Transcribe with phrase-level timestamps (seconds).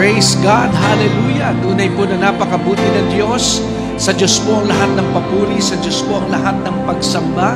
[0.00, 0.72] Praise God!
[0.72, 1.52] Hallelujah!
[1.60, 3.60] Tunay po na napakabuti ng Diyos.
[4.00, 7.52] Sa Diyos po ang lahat ng papuri, sa Diyos po ang lahat ng pagsamba,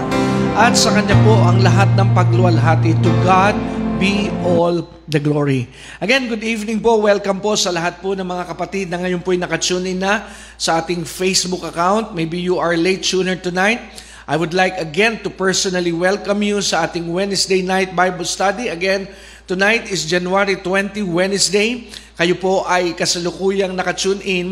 [0.53, 3.01] at sa Kanya po ang lahat ng pagluwalhati.
[3.01, 3.57] To God
[3.97, 5.73] be all the glory.
[6.05, 7.01] Again, good evening po.
[7.01, 10.29] Welcome po sa lahat po ng mga kapatid na ngayon po ay nakatune in na
[10.61, 12.12] sa ating Facebook account.
[12.12, 13.81] Maybe you are late tuner tonight.
[14.29, 18.69] I would like again to personally welcome you sa ating Wednesday night Bible study.
[18.69, 19.09] Again,
[19.45, 21.93] tonight is January 20, Wednesday.
[22.16, 24.47] Kayo po ay kasalukuyang nakatune in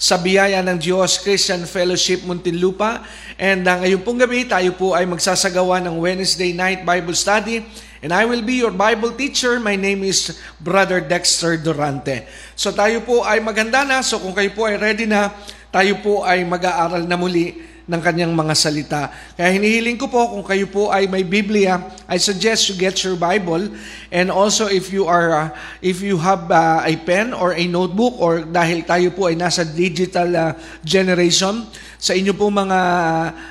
[0.00, 3.04] sa biyaya ng Diyos Christian Fellowship Muntinlupa.
[3.36, 7.60] And uh, ngayon pong gabi, tayo po ay magsasagawa ng Wednesday night Bible study.
[8.00, 9.58] And I will be your Bible teacher.
[9.58, 12.24] My name is Brother Dexter Durante.
[12.54, 14.00] So tayo po ay maganda na.
[14.00, 15.34] So kung kayo po ay ready na,
[15.74, 17.58] tayo po ay mag-aaral na muli
[17.88, 19.08] ng kanyang mga salita.
[19.32, 23.16] Kaya hinihiling ko po kung kayo po ay may Biblia, I suggest you get your
[23.16, 23.72] Bible
[24.12, 25.48] and also if you are uh,
[25.80, 29.64] if you have uh, a pen or a notebook or dahil tayo po ay nasa
[29.64, 30.52] digital uh,
[30.84, 31.64] generation
[31.96, 32.80] sa inyo po mga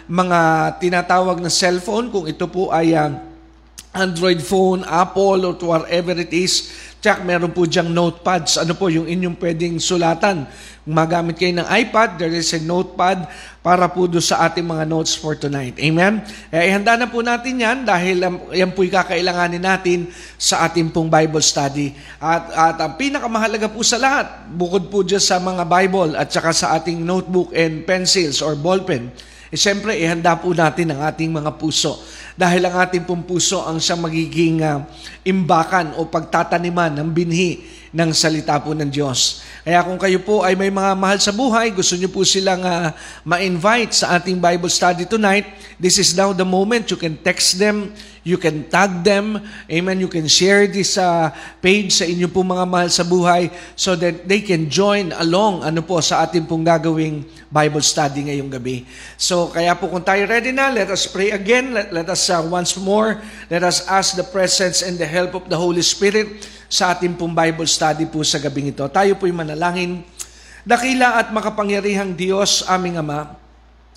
[0.06, 0.40] mga
[0.86, 3.10] tinatawag na cellphone kung ito po ay uh,
[3.98, 8.58] Android phone, Apple, or whatever it is, Tsak, meron po diyang notepads.
[8.58, 10.50] Ano po yung inyong pwedeng sulatan?
[10.88, 13.28] Magamit kayo ng iPad, there is a notepad
[13.60, 15.76] para po do sa ating mga notes for tonight.
[15.84, 16.24] Amen?
[16.48, 20.08] Eh, ihanda na po natin yan dahil um, yan po'y kakailanganin natin
[20.40, 21.92] sa ating pong Bible study.
[22.24, 26.56] At, at ang pinakamahalaga po sa lahat, bukod po dyan sa mga Bible at saka
[26.56, 29.12] sa ating notebook and pencils or ballpen,
[29.48, 32.00] eh, siyempre, ihanda po natin ang ating mga puso.
[32.36, 34.88] Dahil ang ating pong puso ang siyang magiging uh,
[35.28, 39.44] imbakan o pagtataniman ng binhi ng salita po ng Diyos.
[39.68, 42.96] Kaya kung kayo po ay may mga mahal sa buhay, gusto niyo po silang uh,
[43.28, 45.44] ma-invite sa ating Bible study tonight,
[45.76, 46.88] this is now the moment.
[46.88, 47.92] You can text them,
[48.24, 52.64] you can tag them, amen, you can share this uh, page sa inyo po mga
[52.64, 57.28] mahal sa buhay so that they can join along ano po sa ating pong gagawing
[57.48, 58.84] Bible study ngayong gabi.
[59.16, 61.76] So kaya po kung tayo ready na, let us pray again.
[61.76, 63.20] Let, let us uh, once more,
[63.52, 67.32] let us ask the presence and the help of the Holy Spirit sa ating pong
[67.32, 68.84] Bible study po sa gabing ito.
[68.92, 70.04] Tayo po'y manalangin.
[70.68, 73.40] Dakila at makapangyarihang Diyos, aming Ama,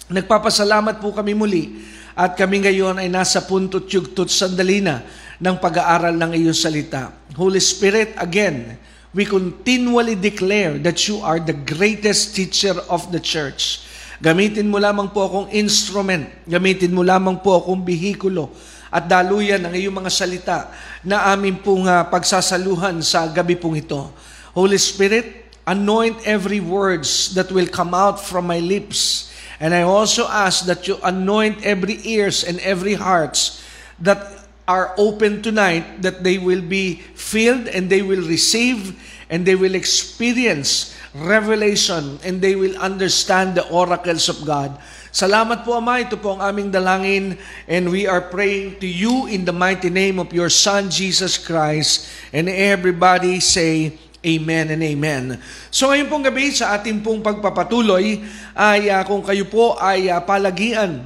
[0.07, 1.83] nagpapasalamat po kami muli
[2.15, 5.03] at kami ngayon ay nasa punto't yugtot sandali na
[5.43, 7.11] ng pag-aaral ng iyong salita.
[7.35, 8.79] Holy Spirit, again,
[9.11, 13.83] we continually declare that you are the greatest teacher of the church.
[14.21, 18.53] Gamitin mo lamang po akong instrument, gamitin mo lamang po akong bihikulo,
[18.91, 20.59] at daluyan ang iyong mga salita
[21.07, 24.11] na amin pong uh, pagsasaluhan sa gabi pong ito.
[24.51, 29.31] Holy Spirit, anoint every words that will come out from my lips.
[29.63, 33.63] And I also ask that you anoint every ears and every hearts
[34.03, 34.19] that
[34.67, 38.99] are open tonight, that they will be filled and they will receive
[39.31, 44.75] and they will experience revelation and they will understand the oracles of God.
[45.11, 47.35] Salamat po Ama, ito po ang aming dalangin
[47.67, 52.07] and we are praying to you in the mighty name of your Son Jesus Christ
[52.31, 55.43] and everybody say Amen and Amen.
[55.75, 58.23] So ngayon pong gabi sa ating pong pagpapatuloy
[58.55, 61.03] ay uh, kung kayo po ay uh, palagian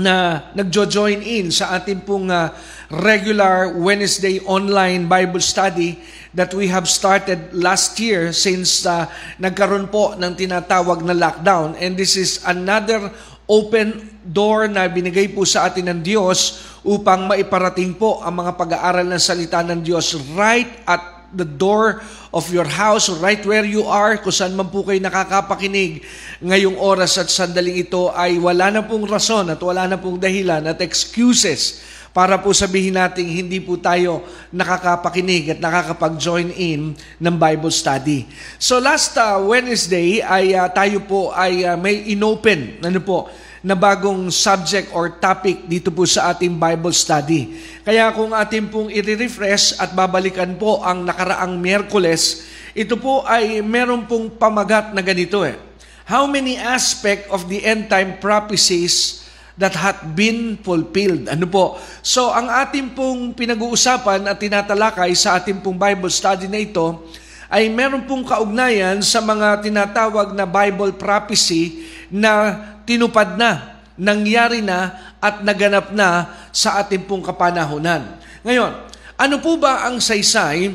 [0.00, 2.48] na nagjo-join in sa ating pong uh,
[2.88, 6.00] regular Wednesday online Bible study
[6.36, 9.08] that we have started last year since uh,
[9.40, 11.76] nagkaroon po ng tinatawag na lockdown.
[11.80, 13.08] And this is another
[13.48, 19.08] open door na binigay po sa atin ng Diyos upang maiparating po ang mga pag-aaral
[19.08, 22.00] ng salita ng Diyos right at the door
[22.32, 26.04] of your house, right where you are, kung saan man po kayo nakakapakinig
[26.40, 30.64] ngayong oras at sandaling ito ay wala na pong rason at wala na pong dahilan
[30.64, 37.70] at excuses para po sabihin natin hindi po tayo nakakapakinig at nakakapag-join in ng Bible
[37.70, 38.26] study.
[38.56, 43.28] So last uh, Wednesday ay uh, tayo po ay uh, may inopen ano po
[43.58, 47.58] na bagong subject or topic dito po sa ating Bible study.
[47.82, 52.46] Kaya kung ating pong i-refresh at babalikan po ang nakaraang Miyerkules,
[52.78, 55.58] ito po ay meron pong pamagat na ganito eh.
[56.08, 59.26] How many aspect of the end time prophecies
[59.58, 61.26] that hath been fulfilled.
[61.26, 61.76] Ano po?
[62.00, 67.10] So, ang ating pong pinag-uusapan at tinatalakay sa ating pong Bible study na ito
[67.50, 72.54] ay meron pong kaugnayan sa mga tinatawag na Bible prophecy na
[72.86, 78.22] tinupad na, nangyari na, at naganap na sa ating pong kapanahunan.
[78.46, 78.72] Ngayon,
[79.18, 80.70] ano po ba ang saysay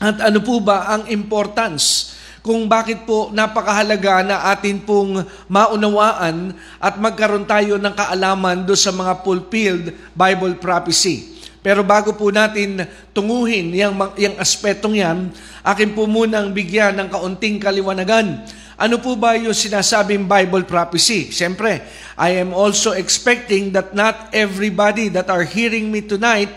[0.00, 6.94] at ano po ba ang importance kung bakit po napakahalaga na atin pong maunawaan at
[6.96, 11.38] magkaroon tayo ng kaalaman do sa mga fulfilled Bible prophecy.
[11.58, 15.28] Pero bago po natin tunguhin yung, yung aspetong yan,
[15.66, 18.46] akin po munang bigyan ng kaunting kaliwanagan.
[18.78, 21.34] Ano po ba yung sinasabing Bible prophecy?
[21.34, 21.82] Siyempre,
[22.14, 26.48] I am also expecting that not everybody that are hearing me tonight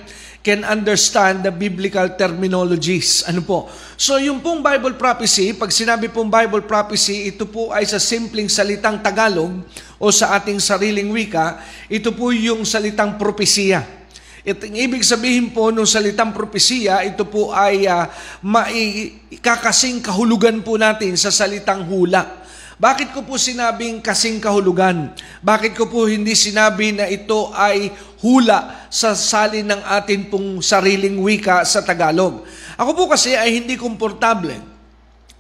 [0.42, 3.22] can understand the biblical terminologies.
[3.30, 3.70] Ano po?
[3.94, 8.50] So yung pong Bible prophecy, pag sinabi pong Bible prophecy, ito po ay sa simpleng
[8.50, 9.62] salitang Tagalog
[10.02, 13.86] o sa ating sariling wika, ito po yung salitang propesiya.
[14.42, 18.10] Ito, ibig sabihin po ng salitang propesiya, ito po ay uh,
[18.42, 22.41] maikakasing kahulugan po natin sa salitang hula.
[22.82, 25.14] Bakit ko po sinabing kasing kahulugan?
[25.46, 27.94] Bakit ko po hindi sinabi na ito ay
[28.26, 32.42] hula sa salin ng atin pong sariling wika sa Tagalog.
[32.82, 34.58] Ako po kasi ay hindi komportable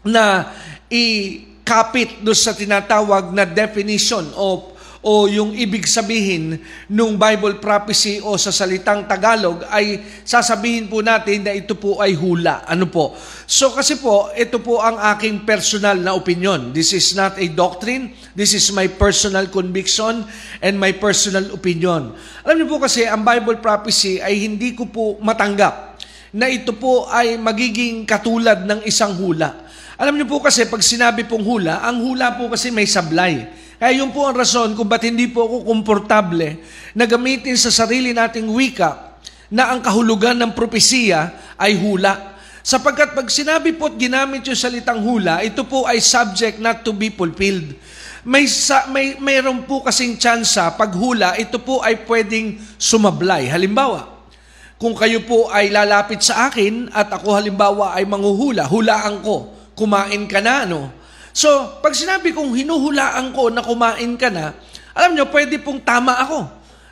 [0.05, 0.53] na
[0.85, 8.37] ikapit do sa tinatawag na definition o o yung ibig sabihin nung Bible prophecy o
[8.37, 12.61] sa salitang Tagalog ay sasabihin po natin na ito po ay hula.
[12.69, 13.17] Ano po?
[13.49, 16.69] So kasi po, ito po ang aking personal na opinion.
[16.69, 18.13] This is not a doctrine.
[18.37, 20.21] This is my personal conviction
[20.61, 22.13] and my personal opinion.
[22.45, 25.97] Alam niyo po kasi, ang Bible prophecy ay hindi ko po matanggap
[26.31, 29.67] na ito po ay magiging katulad ng isang hula.
[29.97, 33.49] Alam niyo po kasi, pag sinabi pong hula, ang hula po kasi may sablay.
[33.81, 36.61] Kaya yun po ang rason kung ba't hindi po ako komportable
[36.93, 39.17] na gamitin sa sarili nating wika
[39.49, 42.37] na ang kahulugan ng propesiya ay hula.
[42.61, 46.93] Sapagkat pag sinabi po at ginamit yung salitang hula, ito po ay subject not to
[46.93, 47.73] be fulfilled.
[48.21, 53.49] May, sa, may mayroon po kasing tsansa pag hula, ito po ay pwedeng sumablay.
[53.49, 54.29] Halimbawa,
[54.77, 60.29] kung kayo po ay lalapit sa akin at ako halimbawa ay manghuhula, hulaan ko, kumain
[60.29, 61.00] ka na, no?
[61.31, 64.51] So, pag sinabi kong hinuhulaan ko na kumain ka na,
[64.91, 66.43] alam nyo, pwede pong tama ako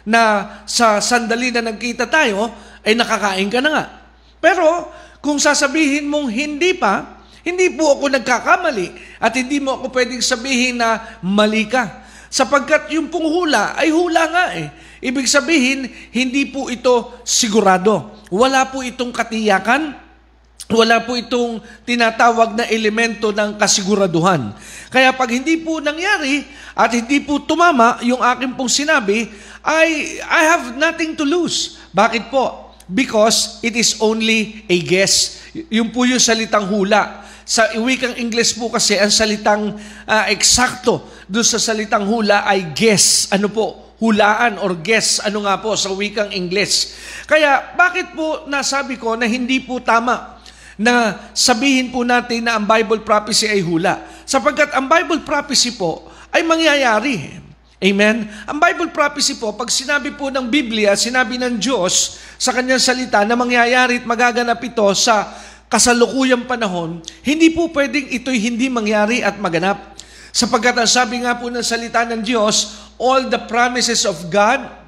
[0.07, 2.47] na sa sandali na nagkita tayo,
[2.87, 3.85] ay nakakain ka na nga.
[4.39, 4.87] Pero,
[5.19, 10.79] kung sasabihin mong hindi pa, hindi po ako nagkakamali at hindi mo ako pwedeng sabihin
[10.79, 12.07] na mali ka.
[12.31, 14.69] Sapagkat yung pong hula ay hula nga eh.
[15.03, 18.23] Ibig sabihin, hindi po ito sigurado.
[18.31, 20.08] Wala po itong katiyakan
[20.69, 24.53] wala po itong tinatawag na elemento ng kasiguraduhan.
[24.93, 26.45] Kaya pag hindi po nangyari
[26.77, 29.25] at hindi po tumama yung aking pong sinabi,
[29.65, 31.81] I, I have nothing to lose.
[31.89, 32.69] Bakit po?
[32.85, 35.41] Because it is only a guess.
[35.73, 37.25] Yung po yung salitang hula.
[37.49, 39.73] Sa wikang English po kasi, ang salitang
[40.05, 43.25] uh, eksakto doon sa salitang hula ay guess.
[43.33, 43.97] Ano po?
[43.97, 45.17] Hulaan or guess.
[45.25, 46.93] Ano nga po sa wikang English.
[47.25, 50.38] Kaya bakit po nasabi ko na hindi po tama
[50.79, 53.99] na sabihin po natin na ang Bible prophecy ay hula.
[54.23, 57.35] Sapagkat ang Bible prophecy po ay mangyayari.
[57.83, 58.23] Amen?
[58.47, 63.27] Ang Bible prophecy po, pag sinabi po ng Biblia, sinabi ng Diyos sa kanyang salita
[63.27, 65.35] na mangyayari at magaganap ito sa
[65.67, 69.99] kasalukuyang panahon, hindi po pwedeng ito'y hindi mangyari at maganap.
[70.31, 74.78] Sapagkat ang sabi nga po ng salita ng Diyos, all the promises of God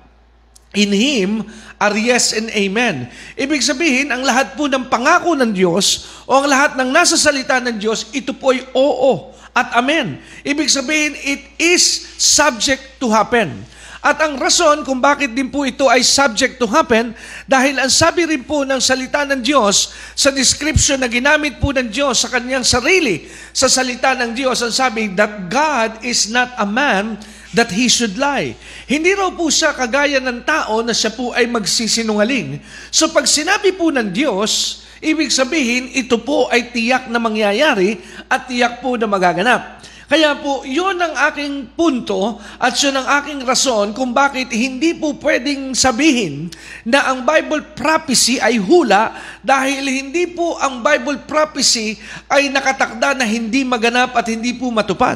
[0.72, 1.44] in Him
[1.82, 3.10] are yes and amen.
[3.36, 7.58] Ibig sabihin, ang lahat po ng pangako ng Diyos o ang lahat ng nasa salita
[7.60, 10.22] ng Diyos, ito po ay oo at amen.
[10.48, 11.84] Ibig sabihin, it is
[12.16, 13.68] subject to happen.
[14.02, 17.14] At ang rason kung bakit din po ito ay subject to happen,
[17.46, 21.86] dahil ang sabi rin po ng salita ng Diyos sa description na ginamit po ng
[21.86, 26.66] Diyos sa kanyang sarili, sa salita ng Diyos, ang sabi that God is not a
[26.66, 27.22] man
[27.52, 28.56] that he should lie.
[28.88, 32.64] Hindi raw po siya kagaya ng tao na siya po ay magsisinungaling.
[32.92, 38.00] So pag sinabi po ng Diyos, ibig sabihin ito po ay tiyak na mangyayari
[38.32, 39.84] at tiyak po na magaganap.
[40.12, 45.16] Kaya po, yun ang aking punto at yun ang aking rason kung bakit hindi po
[45.16, 46.52] pwedeng sabihin
[46.84, 51.96] na ang Bible prophecy ay hula dahil hindi po ang Bible prophecy
[52.28, 55.16] ay nakatakda na hindi maganap at hindi po matupad.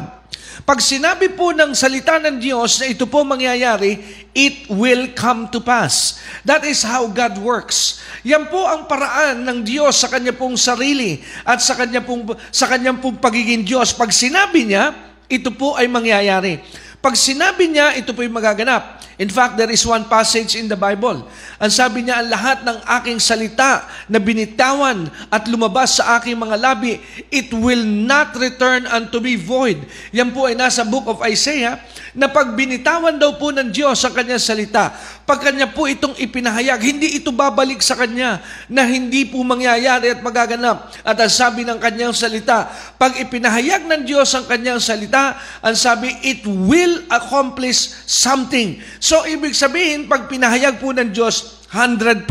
[0.63, 3.99] Pag sinabi po ng salita ng Diyos na ito po mangyayari,
[4.31, 6.23] it will come to pass.
[6.47, 7.99] That is how God works.
[8.23, 12.71] Yan po ang paraan ng Diyos sa kanya pong sarili at sa kanya pong, sa
[12.71, 13.91] kanyang pong pagiging Diyos.
[13.91, 14.95] Pag sinabi niya,
[15.27, 16.63] ito po ay mangyayari.
[17.03, 19.03] Pag sinabi niya, ito po ay magaganap.
[19.15, 21.23] In fact, there is one passage in the Bible.
[21.55, 26.59] Ang sabi niya, ang lahat ng aking salita na binitawan at lumabas sa aking mga
[26.59, 26.99] labi,
[27.31, 29.79] it will not return unto me void.
[30.11, 31.79] Yan po ay nasa book of Isaiah,
[32.15, 34.95] na pag binitawan daw po ng Diyos ang kanyang salita,
[35.27, 38.39] pag kanya po itong ipinahayag, hindi ito babalik sa kanya
[38.71, 40.95] na hindi po mangyayari at magaganap.
[41.03, 46.07] At ang sabi ng kanyang salita, pag ipinahayag ng Diyos ang kanyang salita, ang sabi,
[46.23, 48.79] it will accomplish something.
[49.05, 52.25] So, ibig sabihin, pag pinahayag po ng Diyos, 100%.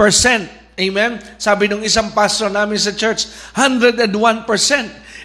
[0.74, 1.22] Amen?
[1.38, 4.10] Sabi nung isang pastor namin sa church, 101%.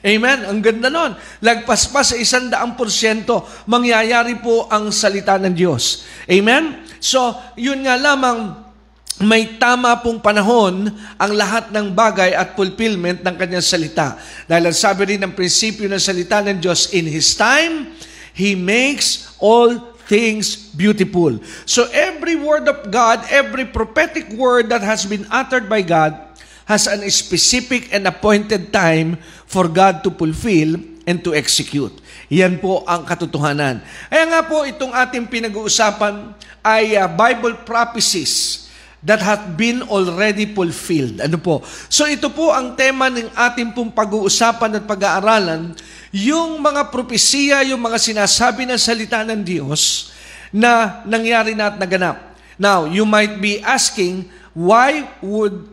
[0.05, 0.45] Amen?
[0.45, 1.17] Ang ganda nun.
[1.41, 6.05] Lagpas pa sa isang daang porsyento, mangyayari po ang salita ng Diyos.
[6.29, 6.85] Amen?
[7.01, 8.69] So, yun nga lamang,
[9.17, 10.85] may tama pong panahon
[11.17, 14.21] ang lahat ng bagay at fulfillment ng kanyang salita.
[14.45, 17.89] Dahil ang sabi rin ng prinsipyo ng salita ng Diyos, in His time,
[18.37, 21.37] He makes all things beautiful.
[21.69, 26.17] So every word of God, every prophetic word that has been uttered by God
[26.65, 31.93] has an specific and appointed time for God to fulfill and to execute.
[32.29, 33.81] Yan po ang katotohanan.
[34.09, 38.65] Kaya nga po itong ating pinag-uusapan ay uh, Bible prophecies
[39.01, 41.23] that have been already fulfilled.
[41.23, 41.65] Ano po?
[41.89, 45.73] So ito po ang tema ng ating pong pag-uusapan at pag-aaralan,
[46.09, 50.13] yung mga propesiya, yung mga sinasabi ng salita ng Diyos
[50.49, 52.17] na nangyari na at naganap.
[52.57, 55.69] Now, you might be asking, why would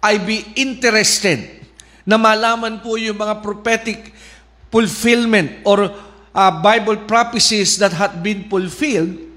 [0.00, 1.64] I be interested
[2.04, 4.12] na malaman po yung mga prophetic
[4.68, 5.88] fulfillment or
[6.34, 9.33] uh, Bible prophecies that had been fulfilled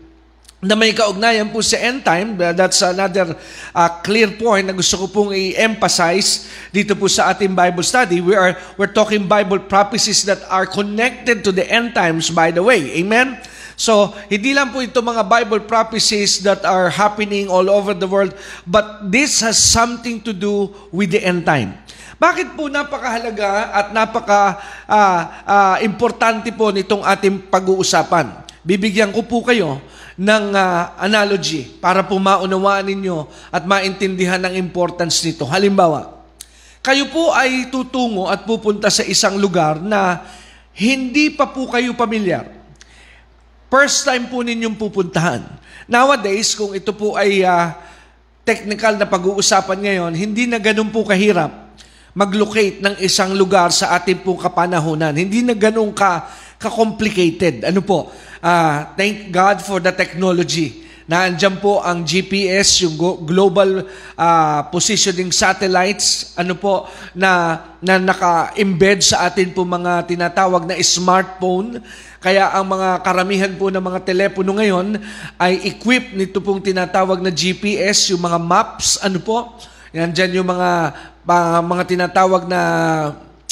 [0.58, 2.34] na may kaugnayan po sa end time.
[2.34, 3.38] That's another
[3.78, 8.26] uh, clear point na gusto ko pong i-emphasize dito po sa ating Bible study.
[8.26, 12.66] We are we're talking Bible prophecies that are connected to the end times by the
[12.66, 12.90] way.
[12.98, 13.38] Amen.
[13.78, 18.34] So, hindi lang po ito mga Bible prophecies that are happening all over the world,
[18.66, 21.78] but this has something to do with the end time.
[22.18, 24.58] Bakit po napakahalaga at napaka
[24.90, 28.42] uh, uh, importante po nitong ating pag-uusapan?
[28.66, 29.78] Bibigyan ko po kayo
[30.18, 35.46] ng uh, analogy para po maunawaan ninyo at maintindihan ang importance nito.
[35.46, 36.26] Halimbawa,
[36.82, 40.26] kayo po ay tutungo at pupunta sa isang lugar na
[40.74, 42.50] hindi pa po kayo pamilyar.
[43.70, 45.46] First time po ninyong pupuntahan.
[45.86, 47.78] Nowadays, kung ito po ay uh,
[48.42, 51.68] technical na pag-uusapan ngayon, hindi na ganun po kahirap
[52.18, 55.14] mag-locate ng isang lugar sa ating pong kapanahonan.
[55.14, 56.26] Hindi na ganun ka,
[56.58, 57.70] ka-complicated.
[57.70, 58.10] Ano po?
[58.48, 60.88] Uh, thank God for the technology.
[61.08, 63.88] Naandyan po ang GPS, yung global
[64.20, 66.84] uh, positioning satellites, ano po,
[67.16, 71.80] na, na naka-embed sa atin po mga tinatawag na smartphone.
[72.20, 75.00] Kaya ang mga karamihan po ng mga telepono ngayon
[75.40, 79.56] ay equipped nito pong tinatawag na GPS, yung mga maps, ano po.
[79.96, 80.92] Yan dyan yung mga,
[81.24, 82.62] uh, mga tinatawag na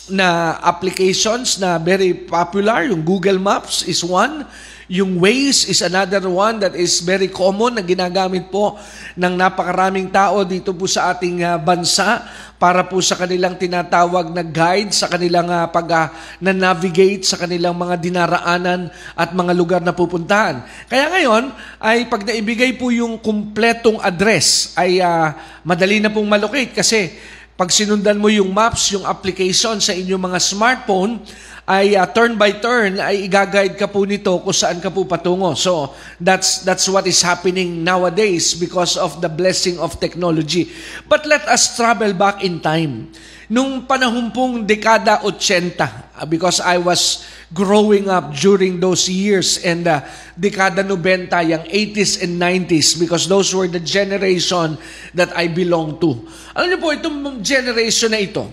[0.05, 2.85] na applications na very popular.
[2.85, 4.45] Yung Google Maps is one.
[4.85, 8.77] Yung Waze is another one that is very common na ginagamit po
[9.17, 12.21] ng napakaraming tao dito po sa ating uh, bansa
[12.61, 17.73] para po sa kanilang tinatawag na guide sa kanilang uh, pag uh, na-navigate sa kanilang
[17.73, 20.61] mga dinaraanan at mga lugar na pupuntahan.
[20.85, 21.49] Kaya ngayon
[21.81, 25.33] ay pag naibigay po yung kumpletong address ay uh,
[25.65, 27.09] madali na pong malocate kasi
[27.55, 31.23] pag sinundan mo yung maps, yung application sa inyong mga smartphone,
[31.65, 35.57] ay uh, turn by turn ay igaguide ka po nito kung saan ka po patungo.
[35.57, 40.69] So, that's that's what is happening nowadays because of the blessing of technology.
[41.09, 43.09] But let us travel back in time.
[43.45, 49.85] Nung panahon pong dekada 80, uh, because I was growing up during those years and
[49.85, 50.01] uh,
[50.33, 54.81] dekada 90, yung 80s and 90s because those were the generation
[55.13, 56.25] that I belong to.
[56.57, 58.49] Alam niyo po, itong generation na ito,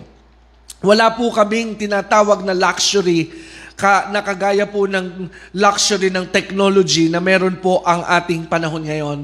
[0.85, 3.33] wala po kaming tinatawag na luxury
[3.73, 9.21] ka, na kagaya po ng luxury ng technology na meron po ang ating panahon ngayon.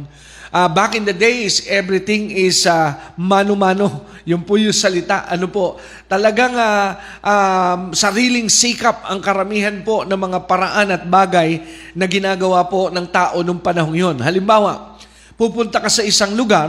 [0.49, 4.09] Uh, back in the days, everything is uh, mano-mano.
[4.29, 5.25] Yung po yung salita.
[5.25, 5.81] Ano po?
[6.05, 11.65] Talagang uh, um, sariling sikap ang karamihan po ng mga paraan at bagay
[11.97, 14.17] na ginagawa po ng tao nung panahon yon.
[14.21, 15.01] Halimbawa,
[15.33, 16.69] pupunta ka sa isang lugar,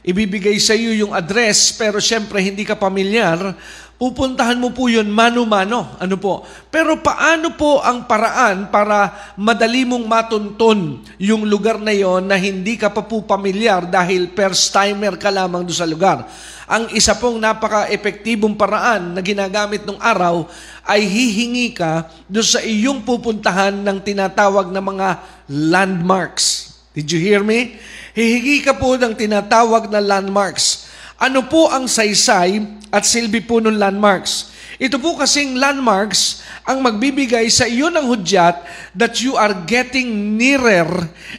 [0.00, 3.52] ibibigay sa iyo yung address, pero syempre hindi ka pamilyar,
[3.98, 5.94] pupuntahan mo po yun mano-mano.
[6.02, 6.42] Ano po?
[6.68, 12.74] Pero paano po ang paraan para madali mong matunton yung lugar na yon na hindi
[12.74, 16.26] ka pa po pamilyar dahil first timer ka lamang doon sa lugar?
[16.64, 20.48] Ang isa pong napaka-epektibong paraan na ginagamit ng araw
[20.88, 25.08] ay hihingi ka doon sa iyong pupuntahan ng tinatawag na mga
[25.48, 26.72] landmarks.
[26.96, 27.76] Did you hear me?
[28.14, 30.83] Hihingi ka po ng tinatawag na landmarks.
[31.14, 32.58] Ano po ang saysay
[32.90, 34.50] at silbi po ng landmarks?
[34.82, 38.58] Ito po kasing landmarks ang magbibigay sa iyo ng hudyat
[38.98, 40.90] that you are getting nearer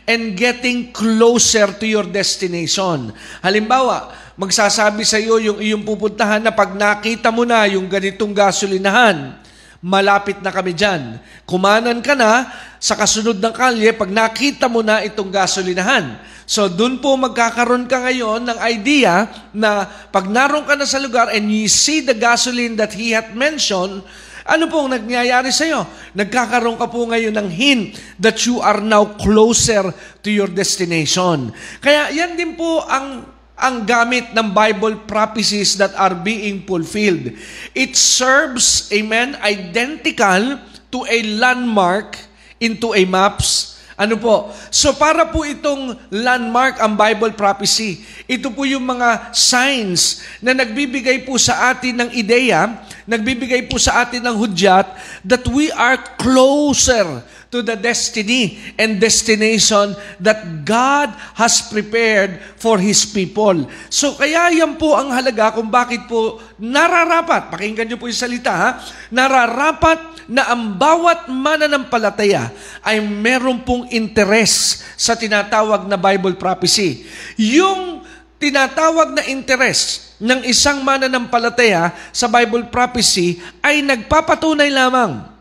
[0.08, 3.12] and getting closer to your destination.
[3.44, 9.36] Halimbawa, magsasabi sa iyo yung iyong pupuntahan na pag nakita mo na yung ganitong gasolinahan,
[9.84, 11.20] malapit na kami dyan.
[11.44, 12.48] Kumanan ka na
[12.80, 16.16] sa kasunod ng kalye pag nakita mo na itong gasolinahan.
[16.46, 21.34] So, dun po magkakaroon ka ngayon ng idea na pag naroon ka na sa lugar
[21.34, 24.06] and you see the gasoline that he had mentioned,
[24.46, 25.82] ano pong nangyayari sa iyo?
[26.14, 29.90] Nagkakaroon ka po ngayon ng hint that you are now closer
[30.22, 31.50] to your destination.
[31.82, 33.26] Kaya yan din po ang
[33.56, 37.32] ang gamit ng Bible prophecies that are being fulfilled.
[37.72, 40.60] It serves, amen, identical
[40.92, 42.20] to a landmark
[42.60, 43.75] into a maps.
[43.96, 44.52] Ano po?
[44.68, 48.04] So para po itong landmark ang Bible prophecy.
[48.28, 52.76] Ito po yung mga signs na nagbibigay po sa atin ng ideya,
[53.08, 57.24] nagbibigay po sa atin ng hudyat that we are closer
[57.54, 63.68] to the destiny and destination that God has prepared for His people.
[63.92, 68.54] So kaya yan po ang halaga kung bakit po nararapat, pakinggan niyo po yung salita
[68.54, 68.70] ha,
[69.12, 72.50] nararapat na ang bawat mananampalataya
[72.82, 77.06] ay meron pong interes sa tinatawag na Bible prophecy.
[77.38, 78.02] Yung
[78.42, 85.35] tinatawag na interest ng isang mananampalataya sa Bible prophecy ay nagpapatunay lamang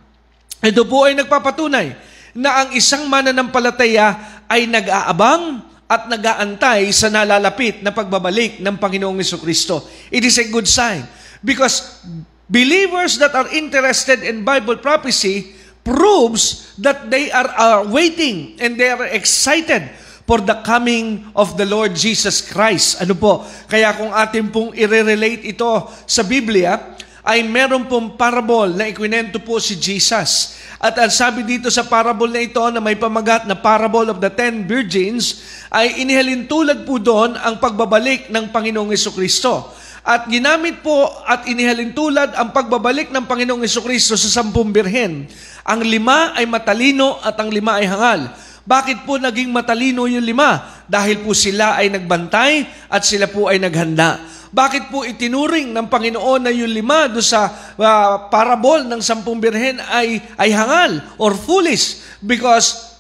[0.65, 1.93] ito po ay nagpapatunay
[2.35, 9.85] na ang isang mananampalataya ay nag-aabang at nag-aantay sa nalalapit na pagbabalik ng Panginoong Kristo.
[10.09, 11.05] It is a good sign
[11.45, 12.03] because
[12.49, 15.53] believers that are interested in Bible prophecy
[15.85, 19.85] proves that they are uh, waiting and they are excited
[20.25, 23.05] for the coming of the Lord Jesus Christ.
[23.05, 23.45] Ano po?
[23.69, 25.69] Kaya kung atin pong i-relate ito
[26.09, 30.61] sa Biblia, ay meron pong parable na ikwinento po si Jesus.
[30.77, 34.29] At ang sabi dito sa parable na ito na may pamagat na parable of the
[34.29, 35.41] ten virgins,
[35.73, 39.73] ay inihalintulad po doon ang pagbabalik ng Panginoong Kristo.
[40.05, 45.25] At ginamit po at inihalintulad ang pagbabalik ng Panginoong Kristo sa sampung birhen.
[45.65, 48.21] Ang lima ay matalino at ang lima ay hangal.
[48.69, 50.85] Bakit po naging matalino yung lima?
[50.85, 54.21] Dahil po sila ay nagbantay at sila po ay naghanda.
[54.55, 59.83] Bakit po itinuring ng Panginoon na yung lima do sa uh, parabol ng sampung birhen
[59.91, 61.99] ay, ay hangal or foolish?
[62.23, 62.94] Because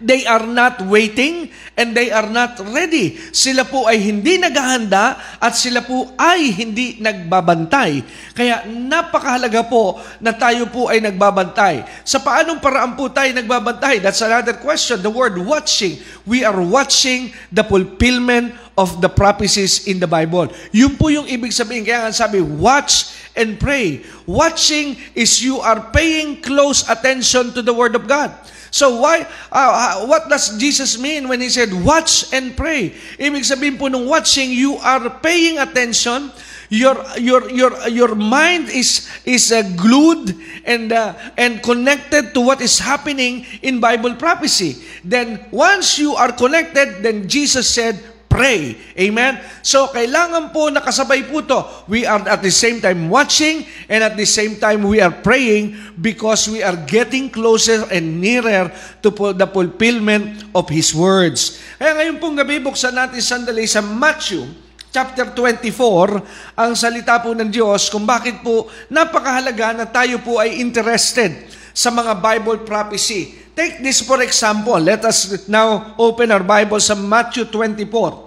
[0.00, 3.20] They are not waiting and they are not ready.
[3.28, 8.00] Sila po ay hindi naghahanda at sila po ay hindi nagbabantay.
[8.32, 11.84] Kaya napakahalaga po na tayo po ay nagbabantay.
[12.08, 14.00] Sa paanong paraan po tayo nagbabantay?
[14.00, 15.04] That's another question.
[15.04, 16.00] The word watching.
[16.24, 20.48] We are watching the fulfillment of the prophecies in the Bible.
[20.72, 21.84] Yun po yung ibig sabihin.
[21.84, 24.00] Kaya nga sabi, watch and pray.
[24.24, 28.32] Watching is you are paying close attention to the Word of God.
[28.76, 32.92] So why, uh, what does Jesus mean when He said, watch and pray?
[33.16, 36.28] Ibig sabihin po nung watching, you are paying attention,
[36.68, 40.36] your your your your mind is is uh, glued
[40.68, 44.76] and uh, and connected to what is happening in Bible prophecy.
[45.00, 47.96] Then once you are connected, then Jesus said,
[48.28, 48.76] pray.
[48.98, 49.40] Amen?
[49.64, 51.64] So, kailangan po nakasabay po to.
[51.88, 55.78] We are at the same time watching and at the same time we are praying
[55.98, 58.68] because we are getting closer and nearer
[59.00, 61.58] to the fulfillment of His words.
[61.80, 67.52] Kaya ngayon pong gabi, buksan natin sandali sa Matthew chapter 24, ang salita po ng
[67.52, 71.36] Diyos kung bakit po napakahalaga na tayo po ay interested
[71.76, 73.36] sa mga Bible prophecy.
[73.52, 74.80] Take this for example.
[74.80, 78.24] Let us now open our Bible sa Matthew 24.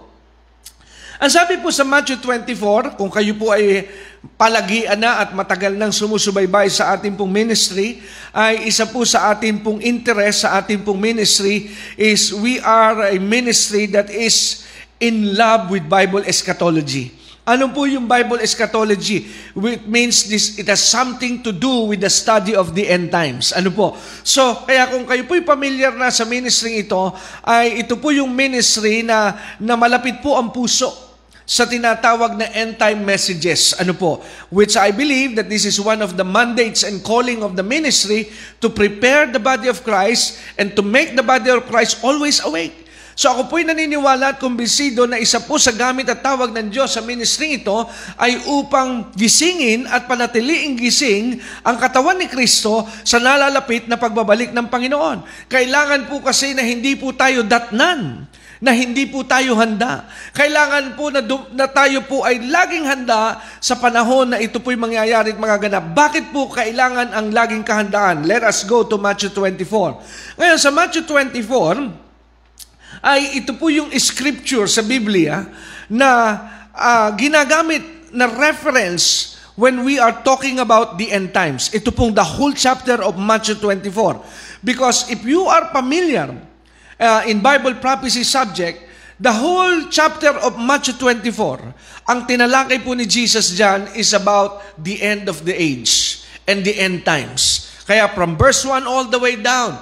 [1.19, 3.89] Ang sabi po sa Matthew 24, kung kayo po ay
[4.39, 7.99] palagian na at matagal nang sumusubaybay sa ating pong ministry,
[8.31, 13.19] ay isa po sa ating pong interest sa ating pong ministry is we are a
[13.19, 14.63] ministry that is
[15.03, 17.18] in love with Bible eschatology.
[17.49, 19.25] Ano po yung Bible eschatology?
[19.57, 23.49] It means this, it has something to do with the study of the end times.
[23.57, 23.97] Ano po?
[24.21, 27.09] So, kaya kung kayo po'y familiar na sa ministry ito,
[27.41, 30.93] ay ito po yung ministry na, na malapit po ang puso
[31.49, 33.73] sa tinatawag na end time messages.
[33.81, 34.21] Ano po?
[34.53, 38.29] Which I believe that this is one of the mandates and calling of the ministry
[38.61, 42.85] to prepare the body of Christ and to make the body of Christ always awake.
[43.19, 46.95] So ako po'y naniniwala at kumbisido na isa po sa gamit at tawag ng Diyos
[46.95, 47.75] sa ministry ito
[48.15, 51.35] ay upang gisingin at panatiliing gising
[51.67, 55.51] ang katawan ni Kristo sa nalalapit na pagbabalik ng Panginoon.
[55.51, 58.23] Kailangan po kasi na hindi po tayo datnan
[58.63, 60.07] na hindi po tayo handa.
[60.31, 61.19] Kailangan po na,
[61.51, 65.91] na tayo po ay laging handa sa panahon na ito po'y mangyayari at magaganap.
[65.91, 68.23] Bakit po kailangan ang laging kahandaan?
[68.23, 70.39] Let us go to Matthew 24.
[70.39, 72.08] Ngayon, sa Matthew 24,
[73.03, 75.47] ay ito po yung scripture sa Biblia
[75.87, 76.09] na
[76.75, 81.67] uh, ginagamit na reference when we are talking about the end times.
[81.75, 84.63] Ito pong the whole chapter of Matthew 24.
[84.63, 86.31] Because if you are familiar
[86.99, 88.79] uh, in Bible prophecy subject,
[89.19, 94.99] the whole chapter of Matthew 24, ang tinalakay po ni Jesus dyan is about the
[95.03, 97.67] end of the age and the end times.
[97.83, 99.75] Kaya from verse 1 all the way down,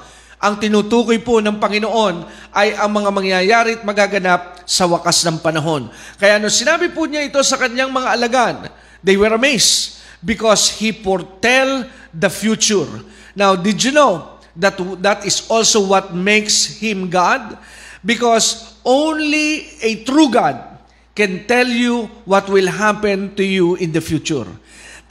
[0.47, 2.23] ang tinutukoy po ng Panginoon
[2.55, 5.91] ay ang mga mangyayari at magaganap sa wakas ng panahon.
[6.15, 8.55] Kaya no sinabi po niya ito sa kanyang mga alagan,
[9.03, 11.83] they were amazed because He foretell
[12.15, 12.87] the future.
[13.35, 17.59] Now, did you know that that is also what makes Him God?
[18.07, 20.63] Because only a true God
[21.11, 24.47] can tell you what will happen to you in the future.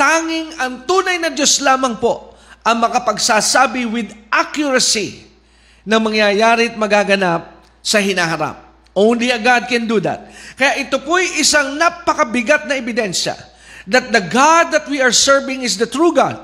[0.01, 2.33] Tanging ang tunay na Diyos lamang po
[2.65, 5.26] ang makapagsasabi with accuracy
[5.87, 8.67] na mangyayari at magaganap sa hinaharap.
[8.97, 10.35] Only a God can do that.
[10.59, 13.39] Kaya ito po'y isang napakabigat na ebidensya
[13.87, 16.43] that the God that we are serving is the true God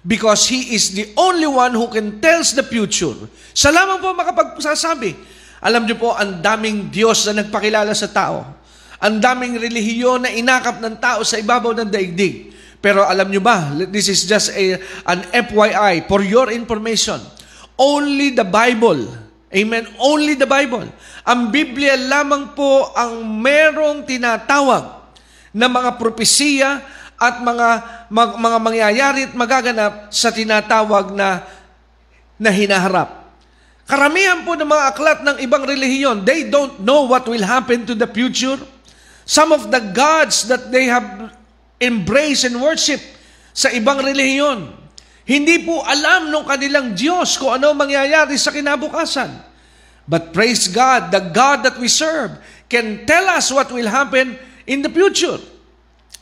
[0.00, 3.14] because He is the only one who can tells the future.
[3.52, 5.12] Sa lamang po makapagsasabi.
[5.58, 8.46] Alam niyo po, ang daming Diyos na nagpakilala sa tao.
[9.02, 12.54] Ang daming relihiyon na inakap ng tao sa ibabaw ng daigdig.
[12.78, 17.18] Pero alam nyo ba, this is just a, an FYI for your information.
[17.78, 19.06] Only the Bible.
[19.48, 19.86] Amen?
[20.02, 20.90] Only the Bible.
[21.22, 24.98] Ang Biblia lamang po ang merong tinatawag
[25.54, 26.82] na mga propesiya
[27.16, 27.68] at mga
[28.12, 31.46] mag, mga mangyayari at magaganap sa tinatawag na
[32.38, 33.26] na hinaharap.
[33.88, 37.96] Karamihan po ng mga aklat ng ibang relihiyon, they don't know what will happen to
[37.96, 38.60] the future.
[39.26, 41.34] Some of the gods that they have
[41.82, 43.02] embrace and worship
[43.50, 44.70] sa ibang relihiyon.
[45.28, 49.28] Hindi po alam ng kanilang Diyos kung ano mangyayari sa kinabukasan.
[50.08, 54.80] But praise God, the God that we serve can tell us what will happen in
[54.80, 55.36] the future.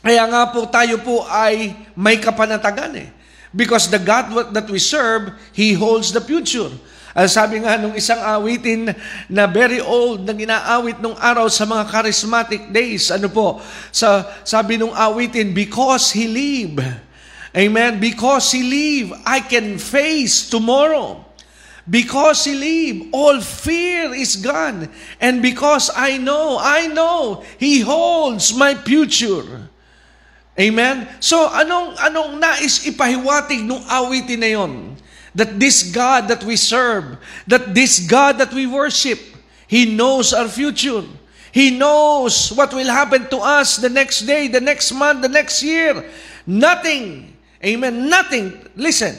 [0.03, 3.09] Kaya nga po tayo po ay may kapanatagan eh.
[3.55, 6.67] Because the God that we serve, He holds the future.
[7.15, 8.91] Ang sabi nga nung isang awitin
[9.31, 14.75] na very old na ginaawit nung araw sa mga charismatic days, ano po, sa, sabi
[14.75, 17.06] nung awitin, because He live.
[17.55, 17.99] Amen?
[17.99, 21.23] Because He live, I can face tomorrow.
[21.89, 24.89] Because He live, all fear is gone.
[25.21, 29.69] And because I know, I know, He holds my future.
[30.59, 31.07] Amen?
[31.19, 34.97] So, anong, anong nais ipahiwatig nung awitin na yon?
[35.37, 39.19] that this God that we serve, that this God that we worship,
[39.67, 41.05] He knows our future.
[41.51, 45.61] He knows what will happen to us the next day, the next month, the next
[45.61, 46.09] year.
[46.45, 49.13] Nothing, amen, nothing, listen,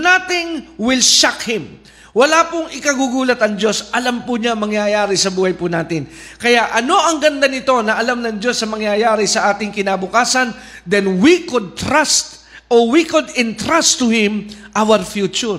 [0.00, 1.82] nothing will shock Him.
[2.12, 3.88] Wala pong ikagugulat ang Diyos.
[3.88, 6.04] Alam po niya mangyayari sa buhay po natin.
[6.36, 10.52] Kaya ano ang ganda nito na alam ng Diyos sa mangyayari sa ating kinabukasan?
[10.84, 15.56] Then we could trust or we could entrust to Him our future.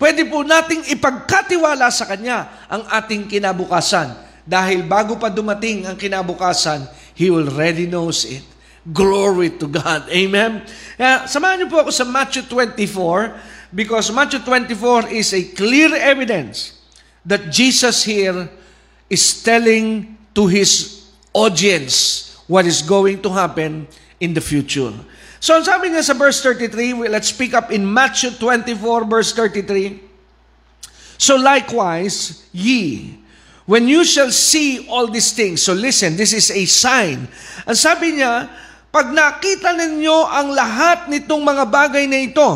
[0.00, 4.16] Pwede po nating ipagkatiwala sa Kanya ang ating kinabukasan.
[4.48, 8.40] Dahil bago pa dumating ang kinabukasan, He already knows it.
[8.92, 10.08] Glory to God.
[10.10, 10.66] Amen?
[10.98, 16.76] Kaya, samahan niyo po ako sa Matthew 24 because Matthew 24 is a clear evidence
[17.22, 18.50] that Jesus here
[19.06, 23.86] is telling to His audience what is going to happen
[24.18, 24.90] in the future.
[25.40, 30.10] So, sabi niya sa verse 33, let's pick up in Matthew 24, verse 33.
[31.20, 33.20] So likewise, ye,
[33.68, 37.28] when you shall see all these things, so listen, this is a sign.
[37.68, 38.48] Ang sabi niya,
[38.90, 42.48] pag nakita ninyo ang lahat nitong mga bagay na ito,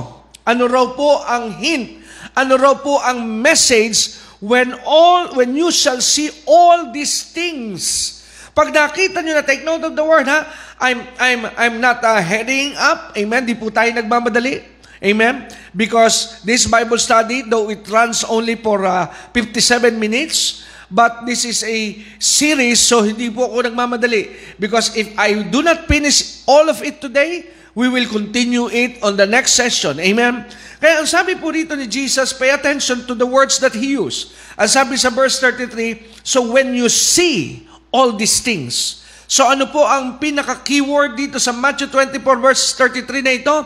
[0.43, 2.03] ano raw po ang hint,
[2.35, 8.15] ano raw po ang message when all when you shall see all these things
[8.55, 10.47] pag nakita nyo na, take note of the word, ha?
[10.79, 13.11] I'm, I'm, I'm not uh, heading up.
[13.19, 13.43] Amen?
[13.43, 14.63] Di po tayo nagmamadali.
[15.03, 15.51] Amen?
[15.75, 21.65] Because this Bible study, though it runs only for uh, 57 minutes, but this is
[21.65, 24.57] a series, so hindi po ako nagmamadali.
[24.61, 29.17] Because if I do not finish all of it today, we will continue it on
[29.17, 29.99] the next session.
[30.01, 30.45] Amen?
[30.79, 34.37] Kaya ang sabi po rito ni Jesus, pay attention to the words that He used.
[34.61, 39.83] Ang sabi sa verse 33, So when you see all these things, So ano po
[39.83, 43.57] ang pinaka-keyword dito sa Matthew 24 verse 33 na ito?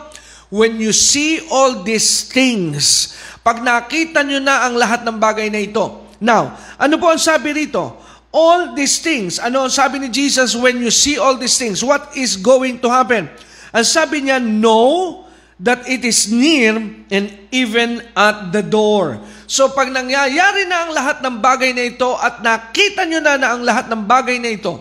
[0.48, 3.12] When you see all these things,
[3.44, 6.07] pag nakita nyo na ang lahat ng bagay na ito.
[6.18, 7.94] Now, ano po ang sabi rito?
[8.28, 11.80] All these things, ano ang sabi ni Jesus when you see all these things?
[11.80, 13.30] What is going to happen?
[13.72, 15.24] Ang sabi niya, know
[15.58, 16.78] that it is near
[17.10, 19.18] and even at the door.
[19.50, 23.48] So pag nangyayari na ang lahat ng bagay na ito at nakita nyo na na
[23.56, 24.78] ang lahat ng bagay na ito,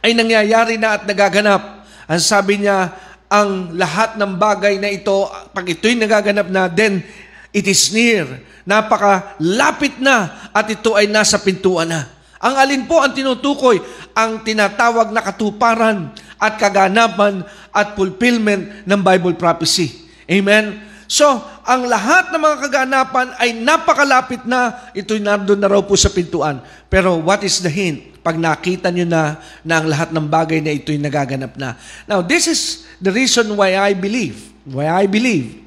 [0.00, 1.62] ay nangyayari na at nagaganap.
[2.06, 2.94] Ang sabi niya,
[3.30, 7.04] ang lahat ng bagay na ito, pag ito'y nagaganap na, then
[7.50, 8.26] it is near.
[8.66, 12.06] Napakalapit na at ito ay nasa pintuan na.
[12.40, 13.82] Ang alin po ang tinutukoy?
[14.16, 16.08] Ang tinatawag na katuparan
[16.40, 20.08] at kaganapan at fulfillment ng Bible prophecy.
[20.24, 20.80] Amen?
[21.10, 21.26] So,
[21.66, 26.62] ang lahat ng mga kaganapan ay napakalapit na, ito'y nandun na raw po sa pintuan.
[26.86, 28.22] Pero what is the hint?
[28.22, 31.74] Pag nakita nyo na na ang lahat ng bagay na ito'y nagaganap na.
[32.06, 35.60] Now, this is the reason why I believe, why I believe,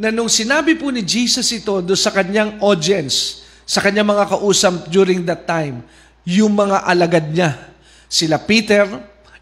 [0.00, 4.88] na nung sinabi po ni Jesus ito do sa kanyang audience, sa kanyang mga kausap
[4.88, 5.84] during that time,
[6.24, 7.52] yung mga alagad niya,
[8.08, 8.88] sila Peter,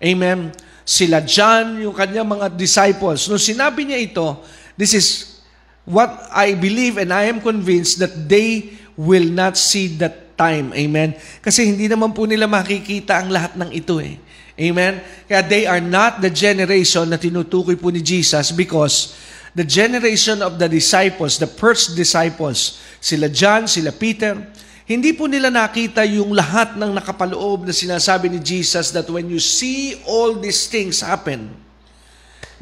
[0.02, 0.50] amen,
[0.82, 4.26] sila John, yung kanyang mga disciples, nung sinabi niya ito,
[4.74, 5.38] this is
[5.86, 10.74] what I believe and I am convinced that they will not see that time.
[10.74, 11.14] Amen?
[11.38, 14.18] Kasi hindi naman po nila makikita ang lahat ng ito eh.
[14.58, 14.98] Amen?
[15.30, 19.14] Kaya they are not the generation na tinutukoy po ni Jesus because
[19.58, 24.38] the generation of the disciples, the first disciples, sila John, sila Peter,
[24.86, 29.42] hindi po nila nakita yung lahat ng nakapaloob na sinasabi ni Jesus that when you
[29.42, 31.50] see all these things happen,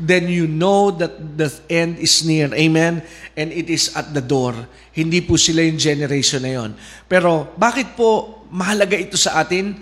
[0.01, 2.49] then you know that the end is near.
[2.57, 3.05] Amen?
[3.37, 4.57] And it is at the door.
[4.97, 6.71] Hindi po sila yung generation na yon.
[7.05, 9.77] Pero bakit po mahalaga ito sa atin?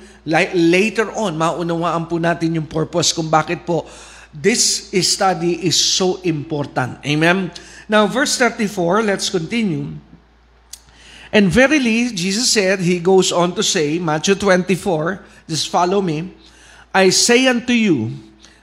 [0.52, 3.86] Later on, maunawaan po natin yung purpose kung bakit po
[4.34, 6.98] this study is so important.
[7.06, 7.52] Amen?
[7.88, 9.94] Now, verse 34, let's continue.
[11.30, 16.34] And verily, Jesus said, He goes on to say, Matthew 24, just follow me,
[16.92, 18.10] I say unto you,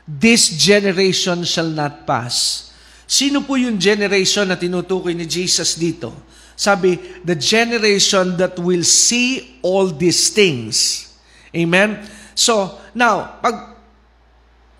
[0.07, 2.71] this generation shall not pass.
[3.07, 6.11] Sino po yung generation na tinutukoy ni Jesus dito?
[6.55, 11.07] Sabi, the generation that will see all these things.
[11.51, 11.99] Amen?
[12.35, 13.75] So, now, pag,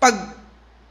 [0.00, 0.41] pag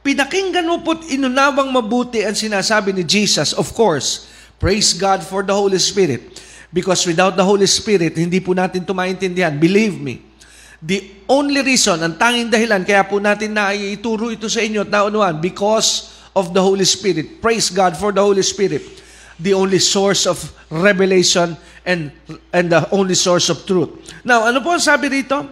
[0.02, 5.54] pinakinggan mo po't inunawang mabuti ang sinasabi ni Jesus, of course, praise God for the
[5.54, 6.42] Holy Spirit.
[6.72, 9.54] Because without the Holy Spirit, hindi po natin ito maintindihan.
[9.56, 10.32] Believe me,
[10.82, 10.98] The
[11.30, 15.38] only reason, ang tanging dahilan, kaya po natin na ituro ito sa inyo at naunuan,
[15.38, 17.38] because of the Holy Spirit.
[17.38, 18.82] Praise God for the Holy Spirit.
[19.38, 20.42] The only source of
[20.74, 21.54] revelation
[21.86, 22.10] and,
[22.50, 23.94] and the only source of truth.
[24.26, 25.46] Now, ano po ang sabi rito?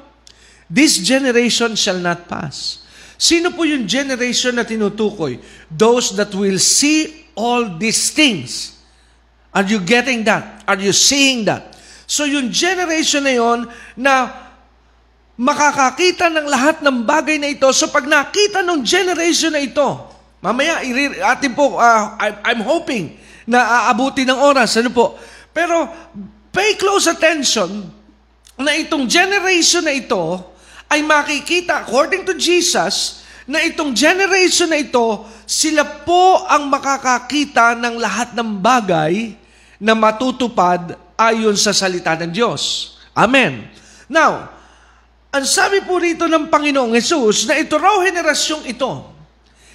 [0.67, 2.83] This generation shall not pass.
[3.21, 5.37] Sino po yung generation na tinutukoy?
[5.69, 8.81] Those that will see all these things.
[9.53, 10.65] Are you getting that?
[10.65, 11.77] Are you seeing that?
[12.09, 14.33] So yung generation na yon na
[15.37, 17.69] makakakita ng lahat ng bagay na ito.
[17.77, 20.01] So pag nakita ng generation na ito,
[20.41, 20.81] mamaya,
[21.37, 24.81] atin po, uh, I'm hoping na aabuti ng oras.
[24.81, 25.21] Ano po?
[25.53, 25.93] Pero
[26.49, 27.85] pay close attention
[28.57, 30.50] na itong generation na ito
[30.91, 37.95] ay makikita, according to Jesus, na itong generation na ito, sila po ang makakakita ng
[37.99, 39.39] lahat ng bagay
[39.79, 42.95] na matutupad ayon sa salita ng Diyos.
[43.15, 43.71] Amen.
[44.11, 44.51] Now,
[45.31, 48.91] ang sabi po rito ng Panginoong Yesus na ito raw henerasyong ito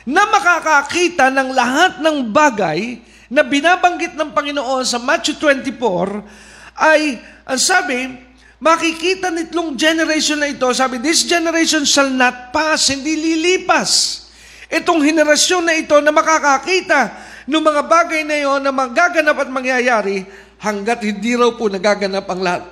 [0.04, 3.00] na makakakita ng lahat ng bagay
[3.32, 8.25] na binabanggit ng Panginoon sa Matthew 24 ay, ang sabi,
[8.60, 14.24] makikita nitlong generation na ito, sabi, this generation shall not pass, hindi lilipas.
[14.72, 17.14] Itong henerasyon na ito na makakakita
[17.46, 20.26] ng mga bagay na iyon na magaganap at mangyayari
[20.58, 22.64] hanggat hindi raw po nagaganap ang lahat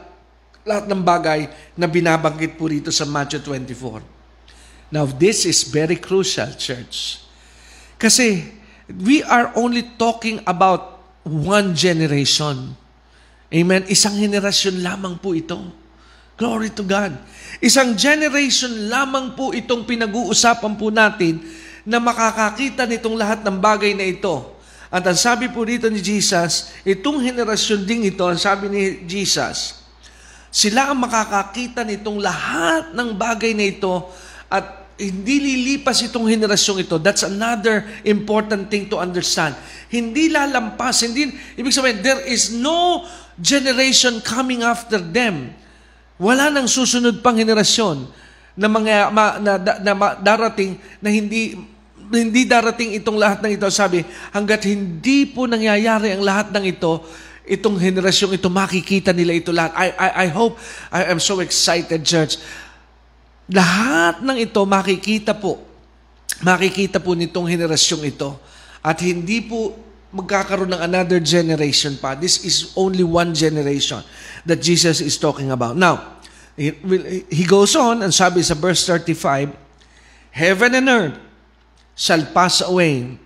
[0.63, 1.41] lahat ng bagay
[1.75, 3.99] na binabanggit po rito sa Matthew 24.
[4.95, 7.19] Now, this is very crucial, church.
[7.99, 8.47] Kasi
[8.87, 12.79] we are only talking about one generation.
[13.53, 13.85] Amen?
[13.85, 15.61] Isang generation lamang po ito.
[16.33, 17.13] Glory to God.
[17.61, 21.37] Isang generation lamang po itong pinag-uusapan po natin
[21.85, 24.41] na makakakita nitong lahat ng bagay na ito.
[24.89, 29.85] At ang sabi po dito ni Jesus, itong henerasyon ding ito, ang sabi ni Jesus,
[30.53, 34.05] Sila ang makakakita nitong lahat ng bagay na ito
[34.53, 37.01] at hindi lilipas itong henerasyong ito.
[37.01, 39.57] That's another important thing to understand.
[39.89, 43.01] Hindi lalampas, hindi, ibig sabihin, there is no
[43.43, 45.51] generation coming after them.
[46.15, 48.08] Wala nang susunod pang henerasyon
[48.56, 51.60] na mga ma, na, na, na, na darating na hindi
[52.13, 53.65] hindi darating itong lahat ng ito.
[53.73, 57.01] Sabi, hanggat hindi po nangyayari ang lahat ng ito,
[57.47, 59.73] itong henerasyong ito, makikita nila ito lahat.
[59.73, 60.62] I, I, I hope,
[60.93, 62.38] I am so excited, church.
[63.49, 65.58] Lahat ng ito, makikita po.
[66.45, 68.38] Makikita po nitong henerasyong ito.
[68.84, 69.73] At hindi po
[70.13, 72.13] magkakaroon ng another generation pa.
[72.13, 74.06] This is only one generation
[74.45, 75.73] that Jesus is talking about.
[75.73, 76.21] Now,
[76.56, 79.49] he goes on and sabi sa verse 35,
[80.34, 81.17] Heaven and earth
[81.97, 83.17] shall pass away,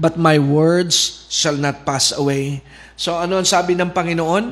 [0.00, 2.64] but my words shall not pass away.
[2.96, 4.44] So ano ang sabi ng Panginoon?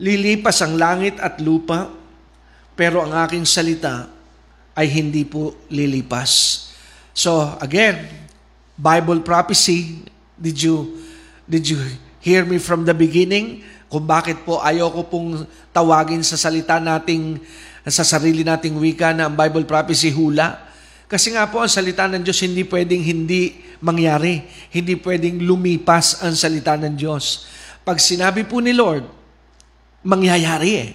[0.00, 1.88] Lilipas ang langit at lupa,
[2.76, 4.12] pero ang aking salita
[4.76, 6.64] ay hindi po lilipas.
[7.16, 8.04] So again,
[8.74, 10.04] Bible prophecy,
[10.44, 11.00] did you
[11.48, 11.80] did you
[12.20, 13.64] hear me from the beginning?
[13.88, 17.40] Kung bakit po ayoko pong tawagin sa salita nating
[17.88, 20.60] sa sarili nating wika na ang Bible prophecy hula?
[21.04, 24.40] Kasi nga po, ang salita ng Diyos hindi pwedeng hindi mangyari.
[24.72, 27.46] Hindi pwedeng lumipas ang salita ng Diyos.
[27.84, 29.04] Pag sinabi po ni Lord,
[30.00, 30.90] mangyayari eh.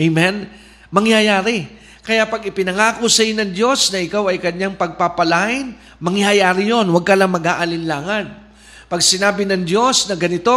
[0.00, 0.48] Amen?
[0.88, 1.68] Mangyayari.
[2.00, 6.88] Kaya pag ipinangako sa iyo ng Diyos na ikaw ay kanyang pagpapalain, mangyayari yon.
[6.88, 8.49] Huwag ka lang mag-aalinlangan.
[8.90, 10.50] Pag sinabi ng Diyos na ganito,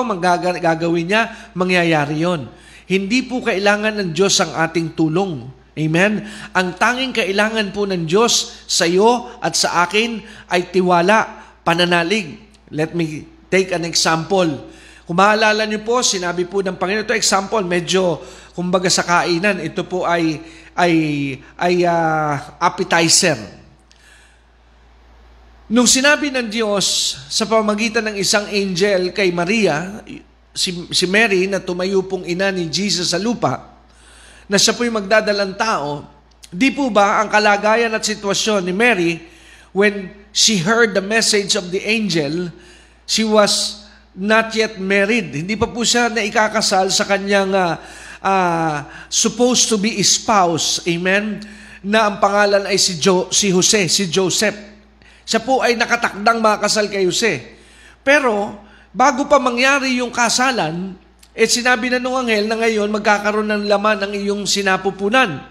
[0.57, 2.49] gagawin niya, mangyayari yon.
[2.89, 5.45] Hindi po kailangan ng Diyos ang ating tulong.
[5.77, 6.25] Amen?
[6.49, 10.17] Ang tanging kailangan po ng Diyos sa iyo at sa akin
[10.49, 11.29] ay tiwala,
[11.61, 12.41] pananalig.
[12.73, 14.49] Let me take an example.
[15.05, 18.17] Kung maalala niyo po, sinabi po ng Panginoon, ito example, medyo
[18.57, 20.41] kumbaga sa kainan, ito po ay
[20.73, 20.93] ay
[21.57, 23.37] ay uh, appetizer.
[25.71, 30.03] Nung sinabi ng Diyos sa pamagitan ng isang angel kay Maria,
[30.51, 33.79] si, si Mary na tumayo pong ina ni Jesus sa lupa,
[34.51, 36.03] na siya po'y magdadalang tao,
[36.51, 39.11] di po ba ang kalagayan at sitwasyon ni Mary
[39.71, 42.51] when she heard the message of the angel,
[43.07, 45.31] she was not yet married.
[45.31, 47.79] Hindi pa po siya na ikakasal sa kanyang uh,
[48.19, 50.83] uh, supposed to be spouse.
[50.91, 51.39] Amen?
[51.87, 54.72] Na ang pangalan ay si, jo, si Jose, si Joseph.
[55.23, 57.39] Siya po ay nakatakdang makasal kay Jose.
[58.03, 58.59] Pero,
[58.91, 60.99] bago pa mangyari yung kasalan,
[61.33, 65.41] eh sinabi na nung anghel na ngayon magkakaroon ng laman ng iyong sinapupunan.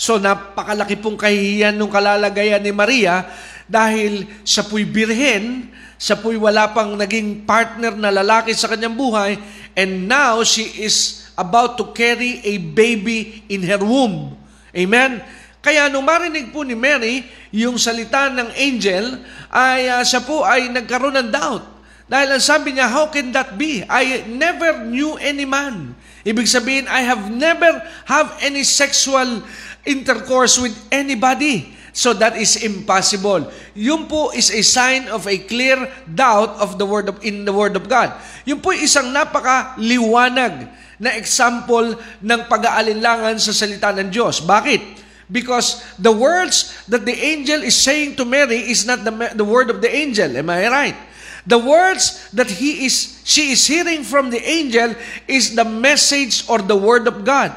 [0.00, 3.28] So napakalaki pong kahihiyan nung kalalagayan ni Maria
[3.70, 9.36] dahil siya po'y birhen, siya po'y wala pang naging partner na lalaki sa kanyang buhay,
[9.78, 14.34] and now she is about to carry a baby in her womb.
[14.74, 15.22] Amen?
[15.60, 19.20] Kaya nung marinig po ni Mary yung salita ng angel,
[19.52, 21.64] ay uh, siya po ay nagkaroon ng doubt.
[22.10, 23.86] Dahil ang sabi niya, how can that be?
[23.86, 25.94] I never knew any man.
[26.26, 27.78] Ibig sabihin, I have never
[28.10, 29.46] have any sexual
[29.86, 31.70] intercourse with anybody.
[31.94, 33.46] So that is impossible.
[33.78, 37.54] Yun po is a sign of a clear doubt of the word of in the
[37.54, 38.14] word of God.
[38.46, 40.70] Yun po isang napaka-liwanag
[41.02, 44.42] na example ng pag-aalinlangan sa salita ng Diyos.
[44.42, 45.09] Bakit?
[45.30, 49.70] Because the words that the angel is saying to Mary is not the, the word
[49.70, 50.36] of the angel.
[50.36, 50.98] Am I right?
[51.46, 54.92] The words that he is she is hearing from the angel
[55.24, 57.54] is the message or the word of God.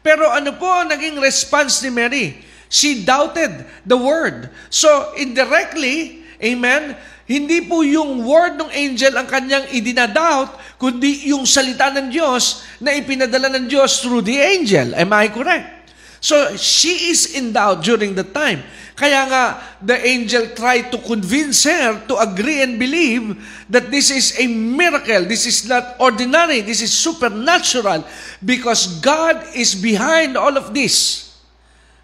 [0.00, 2.26] Pero ano po ang naging response ni Mary?
[2.72, 4.48] She doubted the word.
[4.72, 6.96] So indirectly, amen,
[7.30, 12.90] hindi po yung word ng angel ang kanyang idinadoubt, kundi yung salita ng Diyos na
[12.96, 14.96] ipinadala ng Diyos through the angel.
[14.98, 15.79] Am I correct?
[16.20, 18.60] So she is in doubt during the time.
[18.92, 19.44] Kaya nga,
[19.80, 23.40] the angel tried to convince her to agree and believe
[23.72, 25.24] that this is a miracle.
[25.24, 26.60] This is not ordinary.
[26.60, 28.04] This is supernatural
[28.44, 31.26] because God is behind all of this.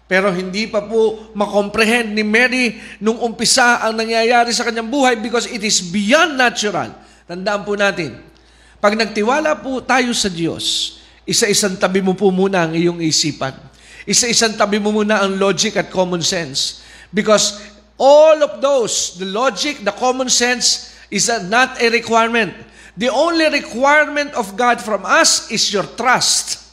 [0.09, 5.45] Pero hindi pa po makomprehend ni Mary nung umpisa ang nangyayari sa kanyang buhay because
[5.51, 6.89] it is beyond natural.
[7.29, 8.17] Tandaan po natin,
[8.81, 13.53] pag nagtiwala po tayo sa Diyos, isa-isang tabi mo po muna ang iyong isipan.
[14.07, 16.79] Isa-isang tabi mo muna ang logic at common sense.
[17.11, 17.59] Because
[17.99, 22.55] all of those, the logic, the common sense, is not a requirement.
[22.95, 26.63] The only requirement of God from us is your trust.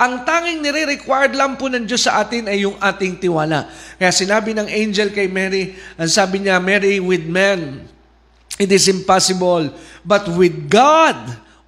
[0.00, 3.68] Ang tanging nire-required lang po ng Diyos sa atin ay yung ating tiwala.
[3.98, 7.84] Kaya sinabi ng angel kay Mary, ang sabi niya, Mary, with men,
[8.56, 9.68] it is impossible.
[10.06, 11.18] But with God,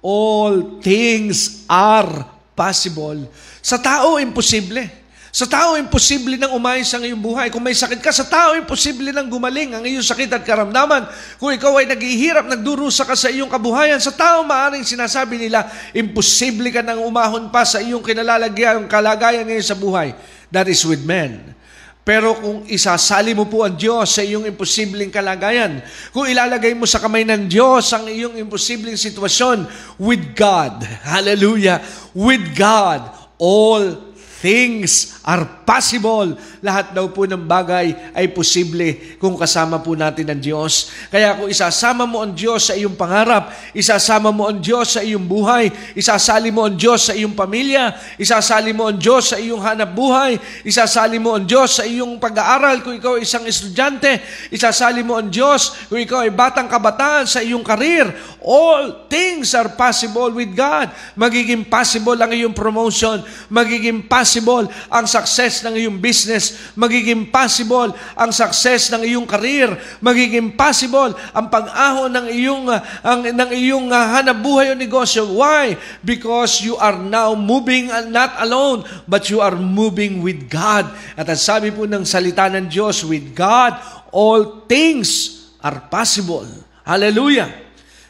[0.01, 2.25] all things are
[2.55, 3.27] possible.
[3.59, 5.00] Sa tao, imposible.
[5.31, 7.47] Sa tao, imposible nang umayos ang iyong buhay.
[7.47, 11.07] Kung may sakit ka, sa tao, imposible nang gumaling ang iyong sakit at karamdaman.
[11.39, 16.67] Kung ikaw ay naghihirap, nagdurusa ka sa iyong kabuhayan, sa tao, maaaring sinasabi nila, imposible
[16.67, 20.11] ka nang umahon pa sa iyong kinalalagyan, kalagayan ngayon sa buhay.
[20.51, 21.55] That is with men.
[22.03, 25.79] Pero kung isasali mo po ang Diyos sa iyong imposibleng kalagayan,
[26.11, 29.63] kung ilalagay mo sa kamay ng Diyos ang iyong imposibleng sitwasyon,
[29.95, 31.79] with God, hallelujah,
[32.11, 34.10] with God, all
[34.41, 36.35] things are possible.
[36.59, 40.91] Lahat daw po ng bagay ay posible kung kasama po natin ang Diyos.
[41.07, 45.23] Kaya kung isasama mo ang Diyos sa iyong pangarap, isasama mo ang Diyos sa iyong
[45.23, 49.95] buhay, isasali mo ang Diyos sa iyong pamilya, isasali mo ang Diyos sa iyong hanap
[49.95, 50.35] buhay,
[50.67, 54.19] isasali mo ang Diyos sa iyong pag-aaral kung ikaw ay isang estudyante,
[54.51, 58.11] isasali mo ang Diyos kung ikaw ay batang kabataan sa iyong karir.
[58.43, 60.91] All things are possible with God.
[61.15, 68.31] Magiging possible ang iyong promotion, magiging possible ang success ng iyong business, magiging possible ang
[68.33, 74.05] success ng iyong career, magiging possible ang pag-ahon ng iyong uh, ang ng iyong uh,
[74.17, 75.25] hanap buhay o negosyo.
[75.39, 75.77] Why?
[76.05, 80.89] Because you are now moving uh, not alone, but you are moving with God.
[81.15, 86.45] At ang sabi po ng salita ng Diyos, with God all things are possible.
[86.83, 87.49] Hallelujah.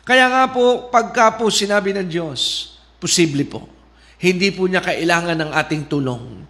[0.01, 3.69] Kaya nga po, pagka po sinabi ng Diyos, posible po.
[4.17, 6.45] Hindi po niya kailangan ng ating tulong.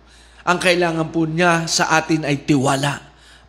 [0.52, 3.00] Ang kailangan po niya sa atin ay tiwala.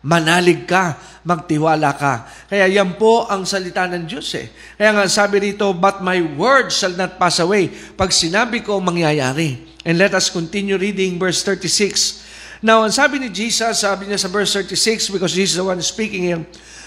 [0.07, 0.95] Manalig ka,
[1.27, 2.27] magtiwala ka.
[2.47, 4.47] Kaya yan po ang salita ng Diyos eh.
[4.79, 7.67] Kaya nga sabi rito, but my word shall not pass away.
[7.99, 9.59] Pag sinabi ko, mangyayari.
[9.83, 12.23] And let us continue reading verse 36.
[12.63, 15.83] Now, ang sabi ni Jesus, sabi niya sa verse 36, because Jesus is the one
[15.83, 16.39] speaking here,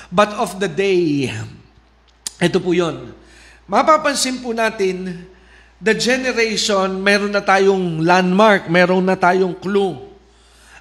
[0.08, 1.28] but of the day,
[2.40, 3.12] ito po yon.
[3.68, 5.28] Mapapansin po natin,
[5.80, 9.96] the generation, meron na tayong landmark, meron na tayong clue.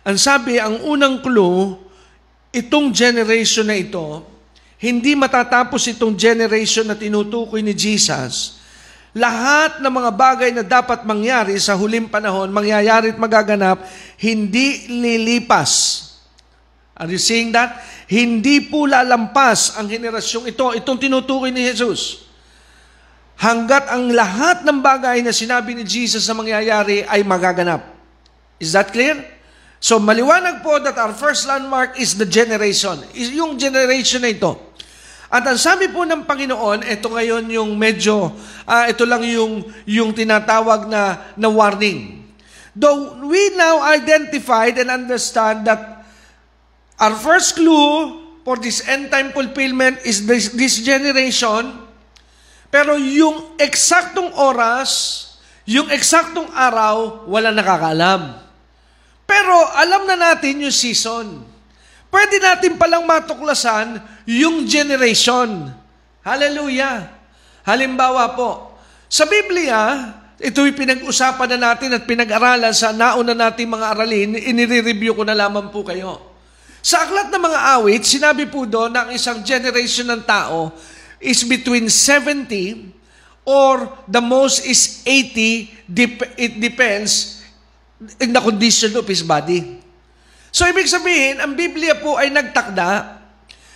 [0.05, 1.75] Ang sabi, ang unang clue,
[2.55, 4.23] itong generation na ito,
[4.79, 8.61] hindi matatapos itong generation na tinutukoy ni Jesus.
[9.15, 13.87] Lahat ng mga bagay na dapat mangyari sa huling panahon, mangyayari at magaganap,
[14.19, 16.03] hindi lilipas.
[16.95, 17.79] Are you seeing that?
[18.07, 20.71] Hindi po lalampas ang henerasyong ito.
[20.75, 22.24] Itong tinutukoy ni Jesus.
[23.35, 27.83] Hanggat ang lahat ng bagay na sinabi ni Jesus na mangyayari ay magaganap.
[28.59, 29.19] Is that clear?
[29.83, 33.03] So maliwanag po that our first landmark is the generation.
[33.11, 34.55] Is yung generation na ito.
[35.27, 38.31] At ang sabi po ng Panginoon, ito ngayon yung medyo,
[38.63, 42.23] uh, ito lang yung, yung tinatawag na, na warning.
[42.71, 45.95] Though we now identified and understand that
[46.95, 51.75] Our first clue for this end time fulfillment is this, this generation.
[52.75, 54.91] Pero yung eksaktong oras,
[55.63, 58.35] yung eksaktong araw, wala nakakaalam.
[59.23, 61.39] Pero alam na natin yung season.
[62.11, 65.71] Pwede natin palang matuklasan yung generation.
[66.19, 67.15] Hallelujah.
[67.63, 68.75] Halimbawa po,
[69.07, 70.11] sa Biblia,
[70.43, 75.71] ito'y pinag-usapan na natin at pinag-aralan sa nauna nating mga aralin, inire-review ko na lamang
[75.71, 76.19] po kayo.
[76.83, 80.75] Sa aklat ng mga awit, sinabi po doon na ang isang generation ng tao
[81.25, 82.93] is between 70
[83.45, 85.89] or the most is 80.
[86.37, 87.41] It depends
[88.21, 89.81] in the condition of his body.
[90.55, 93.19] So, ibig sabihin, ang Biblia po ay nagtakda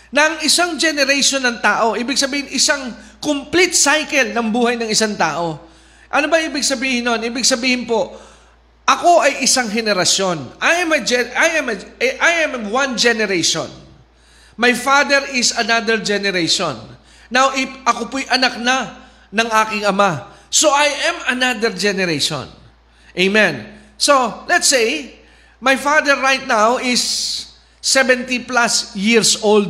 [0.10, 1.93] ng isang generation ng tao.
[2.00, 5.60] Ibig sabihin, isang complete cycle ng buhay ng isang tao.
[6.10, 7.22] Ano ba ibig sabihin nun?
[7.22, 8.16] Ibig sabihin po,
[8.89, 10.58] ako ay isang henerasyon.
[10.58, 11.00] I am a
[11.38, 13.70] I am a, I am one generation.
[14.58, 16.74] My father is another generation.
[17.30, 18.98] Now, if ako po'y anak na
[19.30, 22.50] ng aking ama, so I am another generation.
[23.14, 23.70] Amen.
[24.02, 25.18] So, let's say,
[25.62, 27.02] my father right now is
[27.82, 29.70] 70 plus years old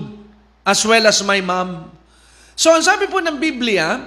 [0.64, 1.91] as well as my mom.
[2.55, 3.99] So, ang sabi po ng Biblia,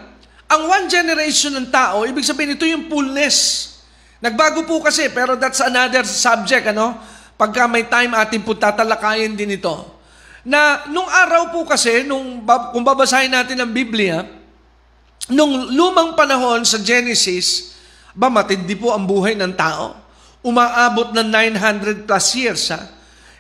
[0.49, 3.73] ang one generation ng tao, ibig sabihin ito yung fullness
[4.23, 6.95] Nagbago po kasi, pero that's another subject, ano?
[7.35, 9.92] Pagka may time, atin po tatalakayin din ito.
[10.43, 12.43] Na nung araw po kasi, nung,
[12.75, 14.27] kung babasahin natin ang Biblia,
[15.31, 17.79] nung lumang panahon sa Genesis,
[18.13, 19.95] ba matindi po ang buhay ng tao.
[20.43, 22.63] Umaabot ng 900 plus years.
[22.75, 22.83] Ha?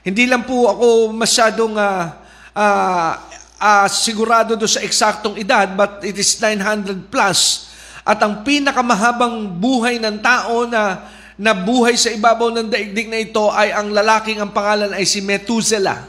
[0.06, 2.06] Hindi lang po ako masyadong uh,
[2.54, 3.12] uh,
[3.58, 7.72] uh, sigurado do sa eksaktong edad, but it is 900 plus
[8.02, 11.06] at ang pinakamahabang buhay ng tao na
[11.38, 15.24] na buhay sa ibabaw ng daigdig na ito ay ang lalaking ang pangalan ay si
[15.24, 16.06] Methuselah.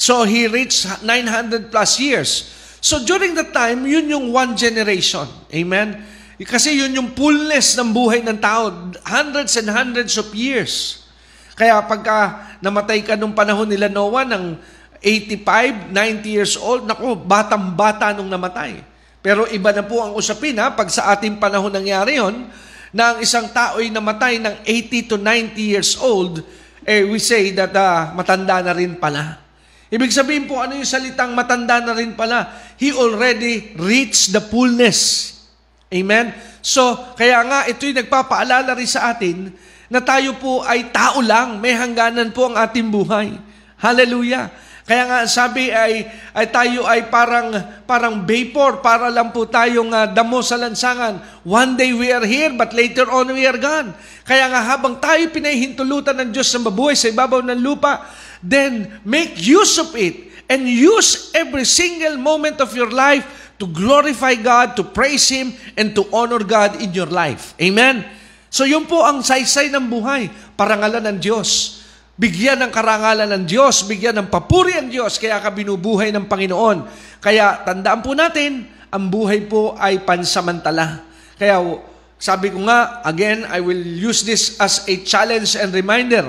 [0.00, 2.48] So he reached 900 plus years.
[2.80, 5.28] So during that time, yun yung one generation.
[5.52, 6.00] Amen?
[6.40, 8.72] Kasi yun yung fullness ng buhay ng tao.
[9.04, 11.04] Hundreds and hundreds of years.
[11.52, 14.56] Kaya pagka namatay ka nung panahon nila Noah ng
[15.04, 18.80] 85, 90 years old, naku, batang-bata nung namatay.
[19.20, 22.48] Pero iba na po ang usapin ha, pag sa ating panahon nangyari yon,
[22.88, 26.40] na ang isang tao'y namatay ng 80 to 90 years old,
[26.88, 29.49] eh we say that uh, matanda na rin pala.
[29.90, 32.46] Ibig sabihin po, ano yung salitang matanda na rin pala?
[32.78, 35.34] He already reached the fullness.
[35.90, 36.30] Amen?
[36.62, 39.50] So, kaya nga, ito'y nagpapaalala rin sa atin
[39.90, 43.34] na tayo po ay tao lang, may hangganan po ang ating buhay.
[43.82, 44.54] Hallelujah!
[44.90, 46.02] Kaya nga sabi ay,
[46.34, 47.54] ay tayo ay parang
[47.86, 51.46] parang vapor para lang po tayong uh, damo sa lansangan.
[51.46, 53.94] One day we are here but later on we are gone.
[54.26, 58.02] Kaya nga habang tayo pinahihintulutan ng Diyos na mabuhay sa ibabaw ng lupa,
[58.40, 64.34] then make use of it and use every single moment of your life to glorify
[64.34, 67.52] God, to praise Him, and to honor God in your life.
[67.60, 68.02] Amen?
[68.50, 71.80] So yun po ang saysay ng buhay, parangalan ng Diyos.
[72.20, 76.84] Bigyan ng karangalan ng Diyos, bigyan ng papuri ang Diyos, kaya ka binubuhay ng Panginoon.
[77.22, 81.06] Kaya tandaan po natin, ang buhay po ay pansamantala.
[81.38, 81.62] Kaya
[82.20, 86.28] sabi ko nga, again, I will use this as a challenge and reminder.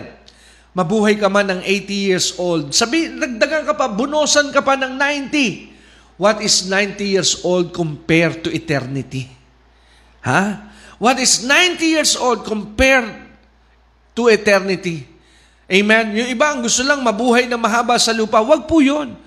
[0.71, 2.71] Mabuhay ka man ng 80 years old.
[2.71, 5.67] Sabi, nagdagan ka pa, bunosan ka pa ng 90.
[6.15, 9.27] What is 90 years old compared to eternity?
[10.23, 10.71] Ha?
[11.01, 13.09] What is 90 years old compared
[14.15, 15.11] to eternity?
[15.67, 16.15] Amen?
[16.15, 18.39] Yung iba ang gusto lang mabuhay na mahaba sa lupa.
[18.39, 19.17] Huwag po yun.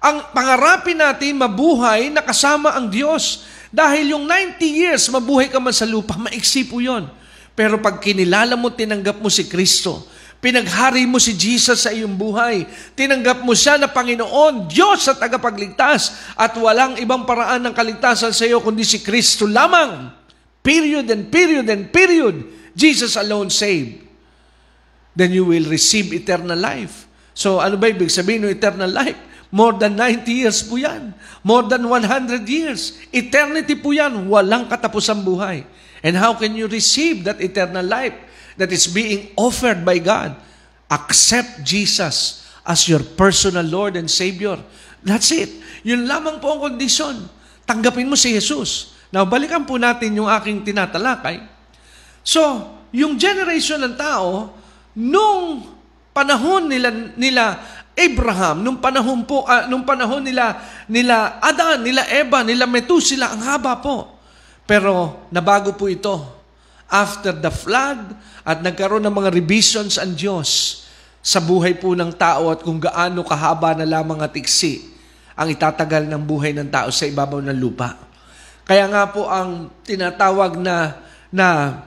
[0.00, 3.44] Ang pangarapin natin, mabuhay na kasama ang Diyos.
[3.68, 7.04] Dahil yung 90 years, mabuhay ka man sa lupa, maiksi po yun.
[7.52, 10.08] Pero pag kinilala mo, tinanggap mo si Kristo,
[10.40, 12.64] pinaghari mo si Jesus sa iyong buhay,
[12.96, 18.44] tinanggap mo siya na Panginoon, Diyos sa tagapagligtas, at walang ibang paraan ng kaligtasan sa
[18.48, 20.12] iyo kundi si Kristo lamang.
[20.60, 22.42] Period and period and period.
[22.72, 24.10] Jesus alone saved
[25.14, 27.06] then you will receive eternal life.
[27.34, 29.18] So ano ba ibig sabihin ng eternal life?
[29.50, 31.10] More than 90 years po yan.
[31.42, 33.02] More than 100 years.
[33.10, 34.30] Eternity po yan.
[34.30, 35.66] Walang katapusang buhay.
[36.00, 38.14] And how can you receive that eternal life
[38.60, 40.36] that is being offered by God?
[40.92, 44.60] Accept Jesus as your personal Lord and Savior.
[45.00, 45.48] That's it.
[45.80, 47.24] Yun lamang po ang kondisyon.
[47.64, 48.92] Tanggapin mo si Jesus.
[49.08, 51.40] Now, balikan po natin yung aking tinatalakay.
[52.20, 54.60] So, yung generation ng tao,
[54.96, 55.70] Nung
[56.10, 57.62] panahon nila nila
[57.94, 60.58] Abraham, nung panahon po uh, nung panahon nila
[60.90, 64.18] nila Adan, nila Eva, nila Metusela, ang haba po.
[64.66, 66.39] Pero nabago po ito
[66.90, 70.82] after the flood at nagkaroon ng mga revisions ang Diyos
[71.22, 74.90] sa buhay po ng tao at kung gaano kahaba na lamang at iksi
[75.38, 77.96] ang itatagal ng buhay ng tao sa ibabaw ng lupa.
[78.66, 81.80] Kaya nga po ang tinatawag na na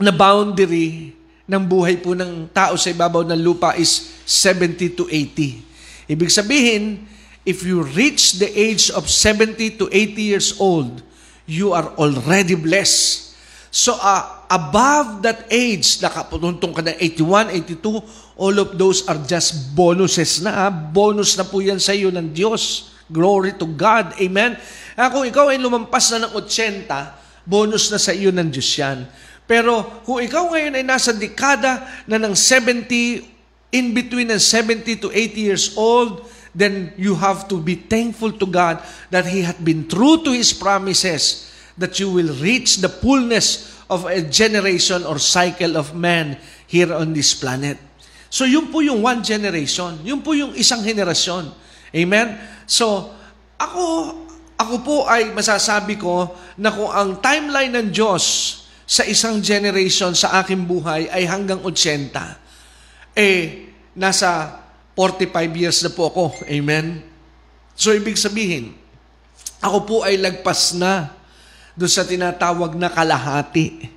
[0.00, 1.14] na boundary
[1.46, 6.10] ng buhay po ng tao sa ibabaw ng lupa is 70 to 80.
[6.10, 7.04] Ibig sabihin,
[7.44, 11.02] if you reach the age of 70 to 80 years old,
[11.44, 13.31] you are already blessed.
[13.72, 18.04] So uh, above that age, nakapuntong ka ng 81, 82,
[18.36, 20.68] all of those are just bonuses na.
[20.68, 22.92] Bonus na po yan sa iyo ng Diyos.
[23.08, 24.12] Glory to God.
[24.20, 24.60] Amen.
[24.92, 29.08] Uh, kung ikaw ay lumampas na ng 80, bonus na sa iyo ng Diyos yan.
[29.48, 33.24] Pero kung ikaw ngayon ay nasa dekada na ng 70,
[33.72, 38.44] in between ng 70 to 80 years old, then you have to be thankful to
[38.44, 43.72] God that He had been true to His promises, that you will reach the fullness
[43.92, 46.36] of a generation or cycle of man
[46.68, 47.76] here on this planet.
[48.32, 50.00] So yun po yung one generation.
[50.00, 51.52] Yun po yung isang henerasyon.
[51.92, 52.40] Amen?
[52.64, 53.12] So,
[53.60, 53.84] ako,
[54.56, 58.24] ako po ay masasabi ko na kung ang timeline ng Diyos
[58.88, 62.08] sa isang generation sa aking buhay ay hanggang 80.
[63.12, 64.60] Eh, nasa
[64.96, 66.24] 45 years na po ako.
[66.48, 67.04] Amen?
[67.76, 68.72] So, ibig sabihin,
[69.60, 71.12] ako po ay lagpas na
[71.76, 73.88] doon sa tinatawag na kalahati.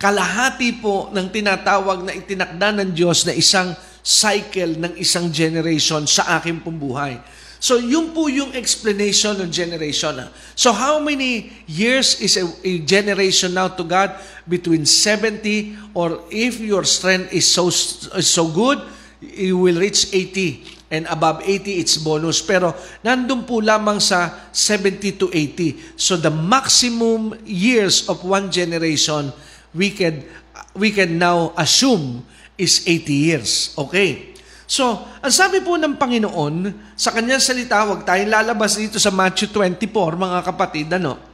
[0.00, 6.40] Kalahati po ng tinatawag na itinakda ng Diyos na isang cycle ng isang generation sa
[6.40, 7.20] aking pumbuhay.
[7.60, 10.16] So, yun po yung explanation ng generation.
[10.56, 14.16] So, how many years is a, a generation now to God?
[14.48, 17.68] Between 70 or if your strength is so,
[18.16, 18.80] is so good,
[19.20, 20.79] you will reach 80.
[20.90, 22.42] And above 80, it's bonus.
[22.42, 22.74] Pero,
[23.06, 25.94] nandun po lamang sa 70 to 80.
[25.94, 29.30] So, the maximum years of one generation,
[29.70, 30.26] we can,
[30.74, 32.26] we can now assume
[32.58, 33.50] is 80 years.
[33.78, 34.34] Okay?
[34.66, 36.54] So, ang sabi po ng Panginoon,
[36.98, 41.30] sa kanyang salita, huwag tayong lalabas dito sa Matthew 24, mga kapatid, ano?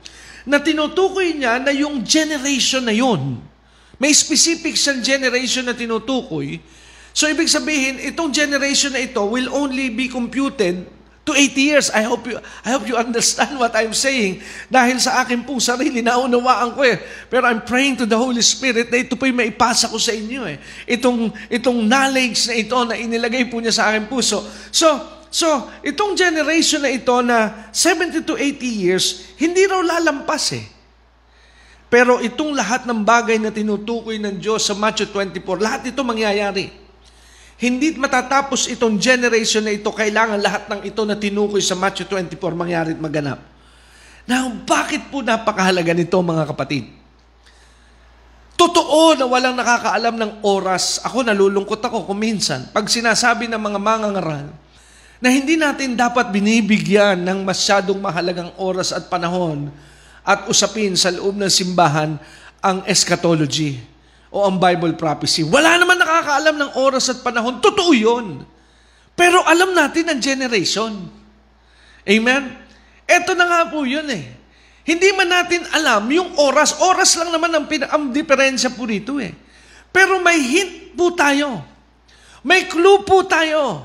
[0.47, 3.43] na tinutukoy niya na yung generation na yun,
[3.99, 6.63] may specific siyang generation na tinutukoy.
[7.17, 10.85] So, ibig sabihin, itong generation na ito will only be computed
[11.25, 11.89] to 80 years.
[11.89, 14.45] I hope you, I hope you understand what I'm saying.
[14.69, 17.01] Dahil sa akin pong sarili, naunawaan ko eh.
[17.33, 20.61] Pero I'm praying to the Holy Spirit na ito po'y maipasa ko sa inyo eh.
[20.85, 24.45] Itong, itong knowledge na ito na inilagay po niya sa aking puso.
[24.69, 30.65] So, So, itong generation na ito na 70 to 80 years, hindi raw lalampas eh.
[31.93, 36.86] Pero itong lahat ng bagay na tinutukoy ng Diyos sa Matthew 24, lahat ito mangyayari.
[37.57, 42.53] Hindi matatapos itong generation na ito, kailangan lahat ng ito na tinukoy sa Matthew 24
[42.53, 43.41] mangyari at maganap.
[44.29, 46.93] Now, bakit po napakahalaga nito mga kapatid?
[48.61, 51.01] Totoo na walang nakakaalam ng oras.
[51.05, 52.69] Ako nalulungkot ako kung minsan.
[52.77, 54.53] Pag sinasabi ng mga mangangaral
[55.17, 59.73] na hindi natin dapat binibigyan ng masyadong mahalagang oras at panahon
[60.21, 62.21] at usapin sa loob ng simbahan
[62.61, 63.96] ang eschatology
[64.31, 65.47] o ang Bible prophecy.
[65.47, 67.63] Wala naman nakakaalam ng oras at panahon.
[67.63, 68.43] Totoo yun.
[69.17, 70.93] Pero alam natin ang generation.
[72.07, 72.43] Amen?
[73.07, 74.25] Ito na nga po yun eh.
[74.87, 76.79] Hindi man natin alam yung oras.
[76.79, 79.35] Oras lang naman ang, ang diferensya po rito eh.
[79.91, 81.65] Pero may hint po tayo.
[82.47, 83.83] May clue po tayo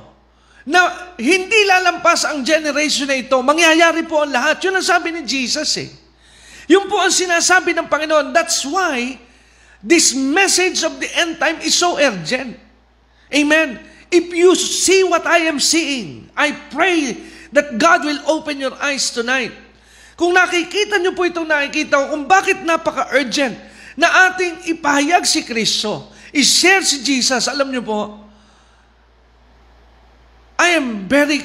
[0.61, 3.33] na hindi lalampas ang generation na ito.
[3.41, 4.61] Mangyayari po ang lahat.
[4.61, 5.89] Yun ang sabi ni Jesus eh.
[6.69, 8.29] Yung po ang sinasabi ng Panginoon.
[8.29, 9.17] That's why
[9.81, 12.57] this message of the end time is so urgent.
[13.33, 13.81] Amen.
[14.11, 17.17] If you see what I am seeing, I pray
[17.51, 19.51] that God will open your eyes tonight.
[20.19, 23.55] Kung nakikita niyo po itong nakikita ko, kung bakit napaka-urgent
[23.97, 28.21] na ating ipahayag si Kristo, i-share si Jesus, alam niyo po,
[30.61, 31.41] I am very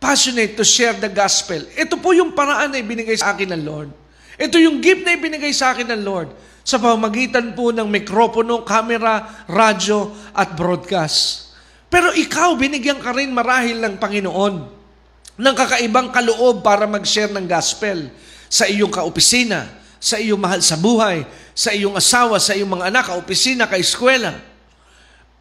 [0.00, 1.60] passionate to share the gospel.
[1.76, 3.90] Ito po yung paraan na ibinigay sa akin ng Lord.
[4.36, 6.28] Ito yung gift na ibinigay sa akin ng Lord
[6.66, 11.54] sa pamagitan po ng mikropono, camera, radyo, at broadcast.
[11.86, 14.54] Pero ikaw, binigyan ka rin marahil ng Panginoon
[15.36, 18.10] ng kakaibang kaloob para mag-share ng gospel
[18.50, 19.68] sa iyong kaopisina,
[20.02, 21.24] sa iyong mahal sa buhay,
[21.56, 24.36] sa iyong asawa, sa iyong mga anak, kaopisina, kaeskwela.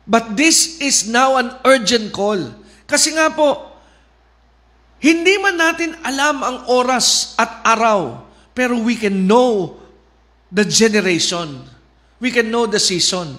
[0.05, 2.53] But this is now an urgent call.
[2.85, 3.75] Kasi nga po,
[5.01, 8.24] hindi man natin alam ang oras at araw
[8.55, 9.75] pero we can know
[10.47, 11.59] the generation.
[12.23, 13.35] We can know the season.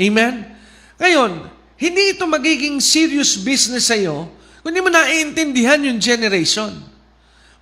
[0.00, 0.48] Amen?
[0.96, 4.24] Ngayon, hindi ito magiging serious business sa iyo
[4.64, 6.72] kung hindi mo naiintindihan yung generation.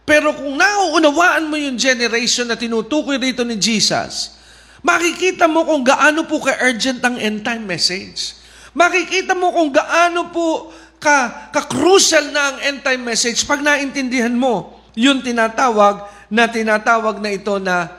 [0.06, 4.38] Pero kung nauunawaan mo yung generation na tinutukoy rito ni Jesus,
[4.86, 8.38] makikita mo kung gaano po ka-urgent ang end time message.
[8.70, 10.70] Makikita mo kung gaano po
[11.02, 17.28] ka, ka-crucial na ang end time message pag naintindihan mo yung tinatawag na tinatawag na
[17.28, 17.92] ito na,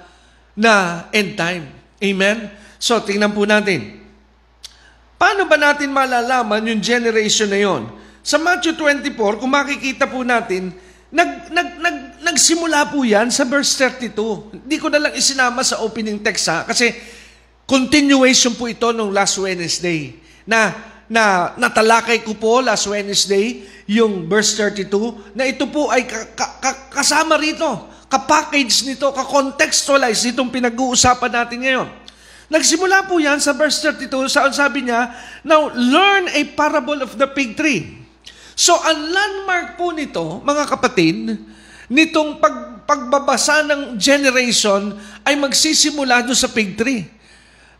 [0.57, 1.69] na end time.
[2.01, 2.49] Amen?
[2.81, 4.01] So, tingnan po natin.
[5.21, 7.85] Paano ba natin malalaman yung generation na yon?
[8.25, 10.73] Sa Matthew 24, kung makikita po natin,
[11.13, 14.65] nag, nag, nag, nagsimula po yan sa verse 32.
[14.65, 16.89] Hindi ko na lang isinama sa opening text ha, kasi
[17.69, 20.17] continuation po ito nung last Wednesday.
[20.49, 20.73] Na,
[21.05, 26.47] na natalakay ko po last Wednesday, yung verse 32, na ito po ay ka, ka,
[26.57, 31.89] ka, kasama rito ka-package nito, ka-contextualize itong pinag-uusapan natin ngayon.
[32.45, 35.09] Nagsimula po yan sa verse 32, saan sabi niya,
[35.41, 38.05] Now, learn a parable of the fig tree.
[38.53, 41.41] So, ang landmark po nito, mga kapatid,
[41.89, 44.93] nitong pag, pagbabasa ng generation
[45.25, 47.09] ay magsisimula doon sa fig tree.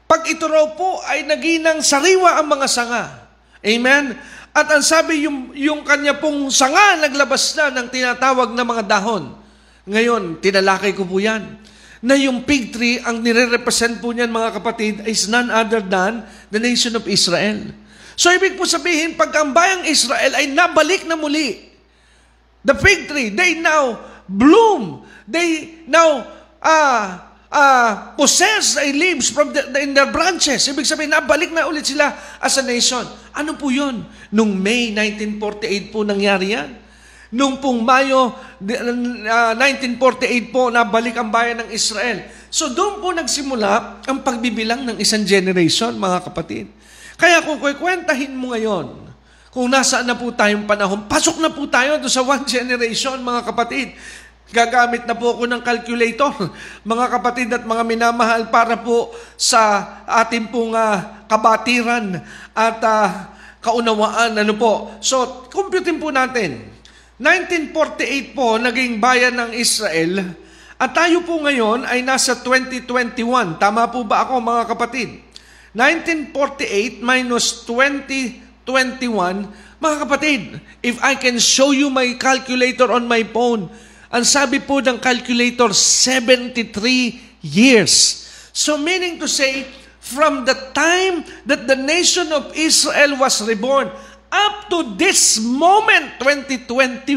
[0.09, 3.03] Pag ito raw po ay naginang sariwa ang mga sanga.
[3.61, 4.17] Amen?
[4.49, 9.42] At ang sabi, yung, yung kanya pong sanga naglabas na ng tinatawag na mga dahon.
[9.83, 11.59] Ngayon, tinalakay ko po yan.
[12.03, 16.59] Na yung fig tree, ang nire-represent po niyan mga kapatid, is none other than the
[16.59, 17.71] nation of Israel.
[18.15, 21.67] So, ibig po sabihin, pag ang bayang Israel ay nabalik na muli,
[22.63, 25.03] the fig tree, they now bloom.
[25.27, 26.27] They now
[26.59, 27.03] uh,
[27.51, 30.63] uh, possess a leaves from the, in their branches.
[30.67, 33.03] Ibig sabihin, nabalik na ulit sila as a nation.
[33.35, 34.03] Ano po yun?
[34.31, 36.82] Nung May 1948 po nangyari yan.
[37.33, 38.29] Noong pong Mayo
[38.61, 42.29] uh, 1948 po, nabalik ang bayan ng Israel.
[42.53, 46.69] So doon po nagsimula ang pagbibilang ng isang generation, mga kapatid.
[47.17, 48.93] Kaya kung kwentahin mo ngayon,
[49.49, 53.49] kung nasaan na po tayong panahon, pasok na po tayo doon sa one generation, mga
[53.49, 53.97] kapatid.
[54.53, 56.33] Gagamit na po ako ng calculator,
[56.93, 62.21] mga kapatid at mga minamahal, para po sa ating pong uh, kabatiran
[62.53, 63.09] at uh,
[63.57, 64.37] kaunawaan.
[64.37, 64.93] Ano po?
[65.01, 66.72] So, computing po natin.
[67.23, 70.43] 1948 po, naging bayan ng Israel
[70.83, 73.55] At tayo po ngayon ay nasa 2021.
[73.55, 75.23] Tama po ba ako mga kapatid?
[75.71, 78.67] 1948 minus 2021,
[79.79, 83.71] mga kapatid, if I can show you my calculator on my phone,
[84.11, 86.67] ang sabi po ng calculator, 73
[87.39, 88.27] years.
[88.51, 89.63] So meaning to say,
[90.03, 93.87] from the time that the nation of Israel was reborn,
[94.33, 97.13] up to this moment, 2021,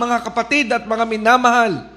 [0.00, 1.92] mga kapatid at mga minamahal,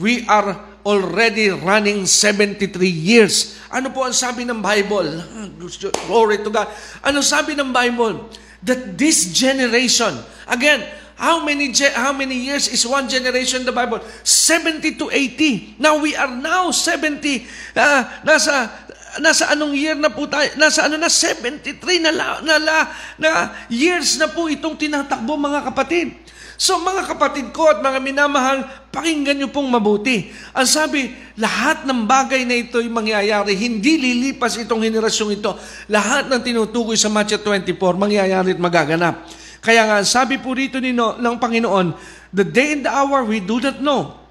[0.00, 0.56] we are
[0.88, 3.60] already running 73 years.
[3.68, 5.20] Ano po ang sabi ng Bible?
[6.08, 6.72] Glory to God.
[7.04, 8.32] Ano sabi ng Bible?
[8.64, 10.16] That this generation,
[10.48, 10.80] again,
[11.20, 14.00] how many how many years is one generation in the Bible?
[14.24, 15.76] 70 to 80.
[15.76, 17.44] Now we are now 70.
[17.76, 18.72] Uh, nasa
[19.18, 20.48] nasa anong year na po tayo?
[20.56, 22.76] Nasa ano na 73 na na, na,
[23.18, 23.30] na
[23.66, 26.24] years na po itong tinatakbo mga kapatid.
[26.54, 28.62] So mga kapatid ko at mga minamahal,
[28.94, 30.30] pakinggan niyo pong mabuti.
[30.54, 33.58] Ang sabi, lahat ng bagay na ito ay mangyayari.
[33.58, 35.50] Hindi lilipas itong henerasyong ito.
[35.90, 39.26] Lahat ng tinutukoy sa Matthew 24, mangyayari at magaganap.
[39.58, 41.86] Kaya nga, sabi po rito nino, ng Panginoon,
[42.30, 44.23] the day and the hour we do not know,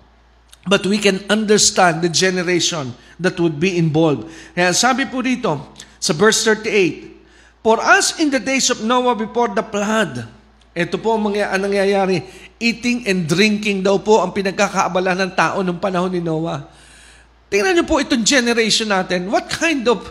[0.63, 4.31] but we can understand the generation that would be involved.
[4.55, 5.59] Kaya sabi po rito,
[5.99, 10.27] sa verse 38, For us in the days of Noah before the flood,
[10.73, 12.25] ito po ang, ang nangyayari.
[12.57, 16.65] Eating and drinking daw po ang pinagkakaabala ng tao nung panahon ni Noah.
[17.53, 19.29] Tingnan niyo po itong generation natin.
[19.29, 20.01] What kind of...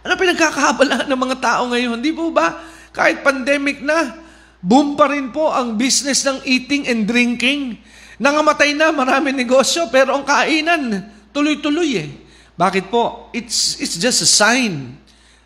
[0.00, 2.00] Ano pinagkakaabala ng mga tao ngayon?
[2.00, 2.62] Hindi po ba?
[2.94, 4.16] Kahit pandemic na,
[4.64, 7.76] boom pa rin po ang business ng eating and drinking.
[8.20, 12.08] Nangamatay na, marami negosyo, pero ang kainan, tuloy-tuloy eh.
[12.54, 13.32] Bakit po?
[13.32, 15.00] It's, it's just a sign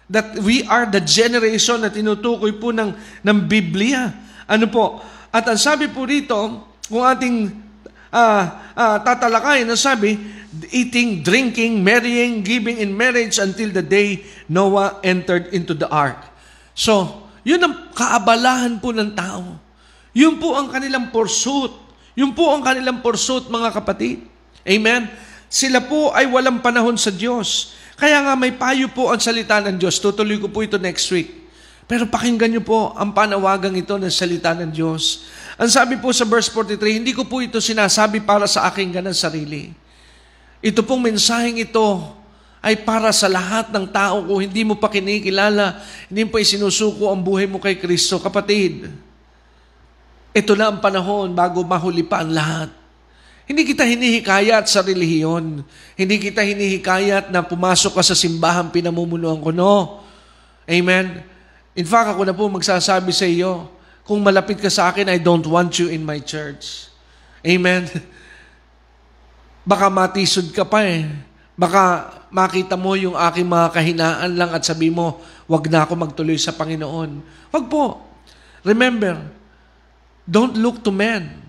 [0.05, 2.93] That we are the generation na tinutukoy po ng,
[3.25, 4.13] ng Biblia.
[4.45, 5.01] Ano po?
[5.33, 6.37] At ang sabi po rito,
[6.93, 7.49] kung ating
[8.13, 8.45] uh,
[8.77, 10.21] uh, tatalakayin, ang sabi,
[10.69, 16.21] eating, drinking, marrying, giving in marriage until the day Noah entered into the ark.
[16.77, 19.57] So, yun ang kaabalahan po ng tao.
[20.13, 21.73] Yun po ang kanilang pursuit.
[22.15, 24.23] Yun po ang kanilang pursuit, mga kapatid.
[24.63, 25.11] Amen?
[25.51, 27.75] Sila po ay walang panahon sa Diyos.
[27.95, 30.03] Kaya nga may payo po ang salita ng Diyos.
[30.03, 31.47] Tutuloy ko po ito next week.
[31.85, 35.29] Pero pakinggan niyo po ang panawagang ito ng salita ng Diyos.
[35.61, 39.15] Ang sabi po sa verse 43, hindi ko po ito sinasabi para sa aking ganang
[39.15, 39.71] sarili.
[40.65, 42.17] Ito pong mensaheng ito
[42.65, 47.13] ay para sa lahat ng tao kung hindi mo pa kinikilala, hindi mo pa isinusuko
[47.13, 48.17] ang buhay mo kay Kristo.
[48.17, 48.89] Kapatid,
[50.35, 52.71] ito na ang panahon bago mahuli pa ang lahat.
[53.47, 55.63] Hindi kita hinihikayat sa relihiyon.
[55.95, 59.55] Hindi kita hinihikayat na pumasok ka sa simbahan pinamumunuan ko.
[59.55, 60.03] No.
[60.67, 61.23] Amen?
[61.79, 63.69] In fact, ako na po magsasabi sa iyo,
[64.03, 66.89] kung malapit ka sa akin, I don't want you in my church.
[67.45, 67.87] Amen?
[69.71, 71.07] Baka matisod ka pa eh.
[71.55, 76.35] Baka makita mo yung aking mga kahinaan lang at sabi mo, wag na ako magtuloy
[76.41, 77.23] sa Panginoon.
[77.53, 78.03] Wag po.
[78.65, 79.44] Remember,
[80.29, 81.45] don't look to men.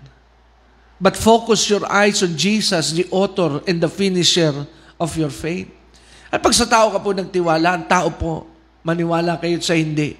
[0.96, 4.64] But focus your eyes on Jesus, the author and the finisher
[4.96, 5.68] of your faith.
[6.32, 8.48] At pag sa tao ka po nagtiwala, ang tao po,
[8.80, 10.16] maniwala kayo sa hindi.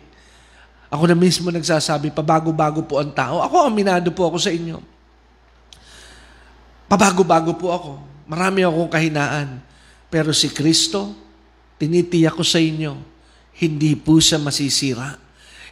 [0.93, 3.41] Ako na mismo nagsasabi, pabago-bago po ang tao.
[3.41, 4.79] Ako, aminado po ako sa inyo.
[6.87, 7.91] Pabago-bago po ako.
[8.29, 9.59] Marami akong kahinaan.
[10.07, 11.11] Pero si Kristo,
[11.81, 12.95] tinitiyak ko sa inyo,
[13.59, 15.19] hindi po siya masisira.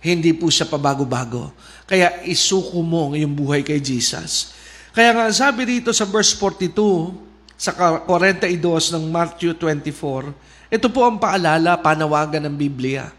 [0.03, 1.55] Hindi po siya pabago-bago.
[1.85, 4.57] Kaya isuko mo ang iyong buhay kay Jesus.
[4.95, 6.73] Kaya nga sabi dito sa verse 42,
[7.61, 13.13] sa 42 ng Matthew 24, ito po ang paalala, panawagan ng Biblia.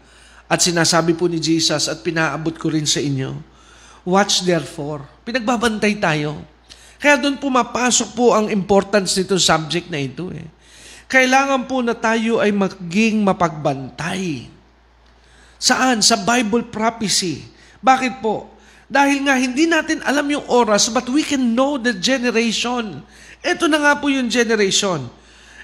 [0.46, 3.34] At sinasabi po ni Jesus at pinaabot ko rin sa inyo,
[4.06, 5.02] Watch therefore.
[5.26, 6.38] Pinagbabantay tayo.
[7.02, 10.30] Kaya doon pumapasok po ang importance nito subject na ito.
[10.30, 10.46] Eh.
[11.10, 14.46] Kailangan po na tayo ay maging mapagbantay.
[15.58, 16.06] Saan?
[16.06, 17.50] Sa Bible prophecy.
[17.82, 18.55] Bakit po?
[18.86, 23.02] Dahil nga hindi natin alam yung oras, but we can know the generation.
[23.42, 25.10] Ito na nga po yung generation.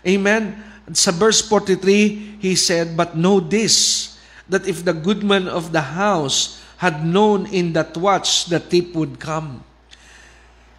[0.03, 0.59] Amen?
[0.91, 4.18] Sa verse 43, he said, But know this,
[4.51, 9.23] that if the goodman of the house had known in that watch the thief would
[9.23, 9.62] come,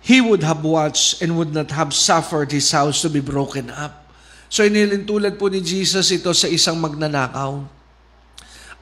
[0.03, 4.03] he would have watched and would not have suffered his house to be broken up.
[4.51, 7.63] So inilintulad po ni Jesus ito sa isang magnanakaw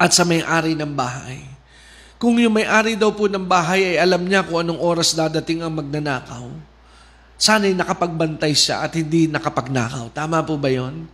[0.01, 1.45] at sa may-ari ng bahay.
[2.21, 5.73] Kung yung may-ari daw po ng bahay ay alam niya kung anong oras dadating ang
[5.73, 6.45] magnanakaw,
[7.41, 10.13] sana'y nakapagbantay siya at hindi nakapagnakaw.
[10.13, 11.09] Tama po ba yon?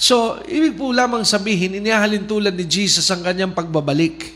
[0.00, 4.32] So, ibig po lamang sabihin, inihahalin tulad ni Jesus ang kanyang pagbabalik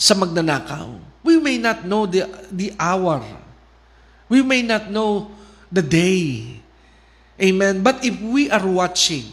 [0.00, 0.96] sa magnanakaw.
[1.20, 3.20] We may not know the, the hour
[4.26, 5.30] We may not know
[5.70, 6.58] the day.
[7.38, 7.82] Amen.
[7.82, 9.30] But if we are watching,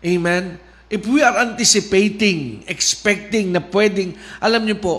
[0.00, 0.56] amen,
[0.88, 4.96] if we are anticipating, expecting na pwedeng, alam niyo po,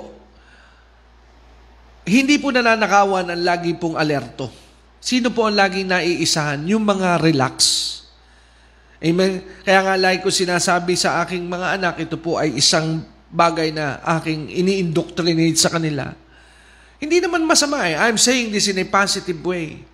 [2.10, 4.50] hindi po nananakawan ang lagi pong alerto.
[4.98, 6.66] Sino po ang laging naiisahan?
[6.70, 7.58] Yung mga relax.
[9.00, 9.46] Amen?
[9.64, 14.02] Kaya nga lagi ko sinasabi sa aking mga anak, ito po ay isang bagay na
[14.20, 16.12] aking ini-indoctrinate sa kanila.
[17.00, 17.96] Hindi naman masama eh.
[17.96, 19.86] I'm saying this in a positive way.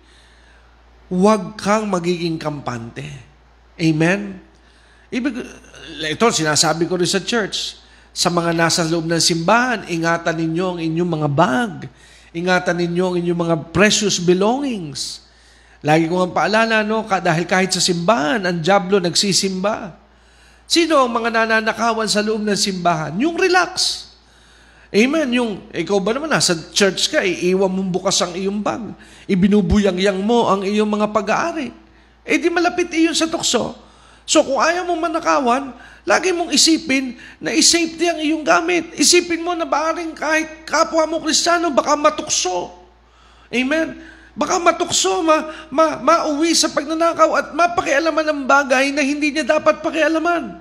[1.06, 3.06] Huwag kang magiging kampante.
[3.78, 4.42] Amen?
[5.10, 5.34] Ibig,
[6.10, 7.78] ito, sinasabi ko rin sa church.
[8.16, 11.72] Sa mga nasa loob ng simbahan, ingatan ninyo ang inyong mga bag.
[12.32, 15.22] Ingatan ninyo ang inyong mga precious belongings.
[15.84, 19.94] Lagi ko nga paalala, no, dahil kahit sa simbahan, ang Diablo nagsisimba.
[20.66, 23.14] Sino ang mga nananakawan sa loob ng simbahan?
[23.22, 24.02] Yung relax.
[24.90, 25.28] Amen.
[25.30, 28.82] Yung, ikaw ba naman, nasa church ka, iiwan mong bukas ang iyong bag.
[29.30, 31.70] Ibinubuyang-yang mo ang iyong mga pag-aari.
[32.26, 33.85] Eh di malapit iyon sa tukso.
[34.26, 35.70] So kung ayaw mong manakawan,
[36.02, 38.90] lagi mong isipin na isafety ang iyong gamit.
[38.98, 42.74] Isipin mo na baaring kahit kapwa mo kristyano, baka matukso.
[43.54, 44.02] Amen.
[44.36, 49.80] Baka matukso, ma, ma, mauwi sa pagnanakaw at mapakialaman ng bagay na hindi niya dapat
[49.80, 50.60] pakialaman.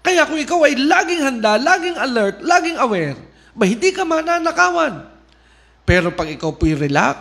[0.00, 3.16] Kaya kung ikaw ay laging handa, laging alert, laging aware,
[3.52, 5.06] ba hindi ka mananakawan.
[5.84, 7.20] Pero pag ikaw po'y relax,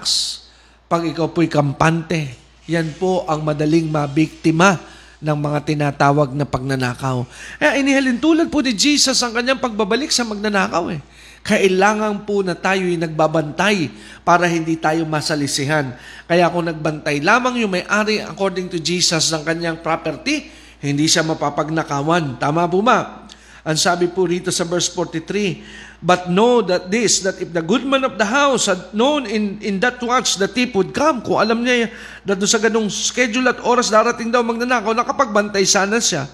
[0.87, 4.92] pag ikaw po'y kampante, yan po ang madaling mabiktima
[5.23, 7.23] ng mga tinatawag na pagnanakaw.
[7.63, 10.99] Eh, inihalin tulad po ni Jesus ang kanyang pagbabalik sa magnanakaw eh.
[11.43, 13.91] Kailangan po na tayo'y nagbabantay
[14.23, 15.95] para hindi tayo masalisihan.
[16.27, 20.47] Kaya kung nagbantay lamang yung may-ari according to Jesus ng kanyang property,
[20.83, 22.39] hindi siya mapapagnakawan.
[22.39, 23.22] Tama po ba?
[23.63, 27.87] Ang sabi po rito sa verse 43, But know that this, that if the good
[27.87, 31.39] man of the house had known in, in that watch the thief would come, kung
[31.39, 31.87] alam niya
[32.27, 36.27] na doon sa ganong schedule at oras darating daw magnanakaw, nakapagbantay sana siya.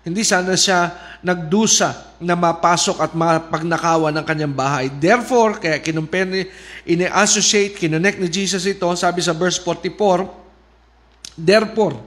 [0.00, 4.88] Hindi sana siya nagdusa na mapasok at mapagnakawan ng kanyang bahay.
[4.88, 6.48] Therefore, kaya kinumpir
[6.88, 12.00] ini-associate, kinonect ni Jesus ito, sabi sa verse 44, Therefore,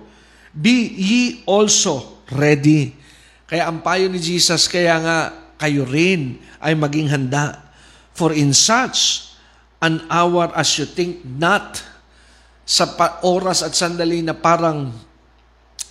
[0.50, 3.03] be ye also ready
[3.54, 5.18] kaya ang payo ni Jesus, kaya nga
[5.62, 7.62] kayo rin ay maging handa.
[8.18, 9.30] For in such
[9.78, 11.78] an hour as you think not,
[12.66, 12.90] sa
[13.22, 14.90] oras at sandali na parang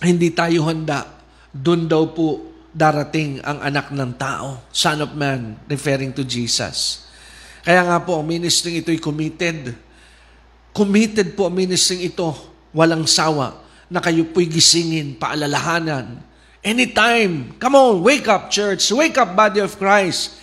[0.03, 1.07] hindi tayo handa,
[1.55, 2.43] doon daw po
[2.75, 7.07] darating ang anak ng tao, Son of Man, referring to Jesus.
[7.63, 9.71] Kaya nga po, ang ministry ito'y committed.
[10.75, 12.27] Committed po ang ministry ito,
[12.75, 13.55] walang sawa,
[13.87, 16.32] na kayo po'y gisingin, paalalahanan,
[16.63, 17.59] Anytime.
[17.59, 18.91] Come on, wake up, church.
[18.91, 20.39] Wake up, body of Christ.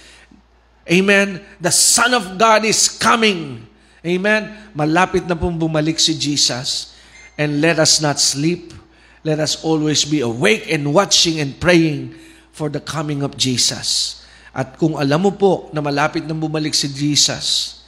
[0.85, 1.41] Amen.
[1.61, 3.67] The Son of God is coming.
[4.05, 4.53] Amen.
[4.77, 6.93] Malapit na pong bumalik si Jesus.
[7.41, 8.77] And let us not sleep.
[9.25, 12.17] Let us always be awake and watching and praying
[12.53, 14.21] for the coming of Jesus.
[14.53, 17.81] At kung alam mo po na malapit na bumalik si Jesus,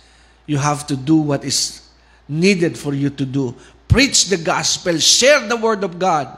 [0.48, 1.84] you have to do what is
[2.28, 3.52] needed for you to do.
[3.88, 6.32] Preach the gospel, share the word of God,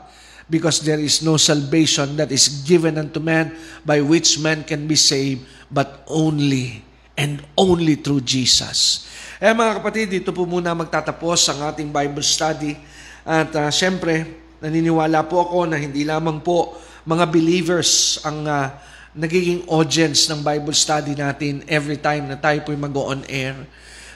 [0.45, 4.97] because there is no salvation that is given unto man by which man can be
[4.97, 6.85] saved, but only
[7.17, 9.09] and only through Jesus.
[9.41, 12.77] Eh mga kapatid, dito po muna magtatapos ang ating Bible study.
[13.25, 14.23] At uh, syempre,
[14.61, 18.69] naniniwala po ako na hindi lamang po mga believers ang uh,
[19.15, 23.55] nagiging audience ng Bible study natin every time na tayo po'y mag-on air.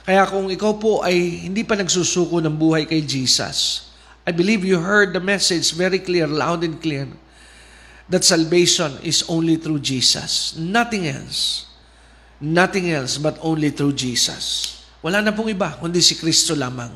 [0.04, 3.89] Kaya kung ikaw po ay hindi pa nagsusuko ng buhay kay Jesus,
[4.30, 7.10] I believe you heard the message very clear, loud and clear,
[8.14, 10.54] that salvation is only through Jesus.
[10.54, 11.66] Nothing else.
[12.38, 14.78] Nothing else but only through Jesus.
[15.02, 16.94] Wala na pong iba, kundi si Kristo lamang.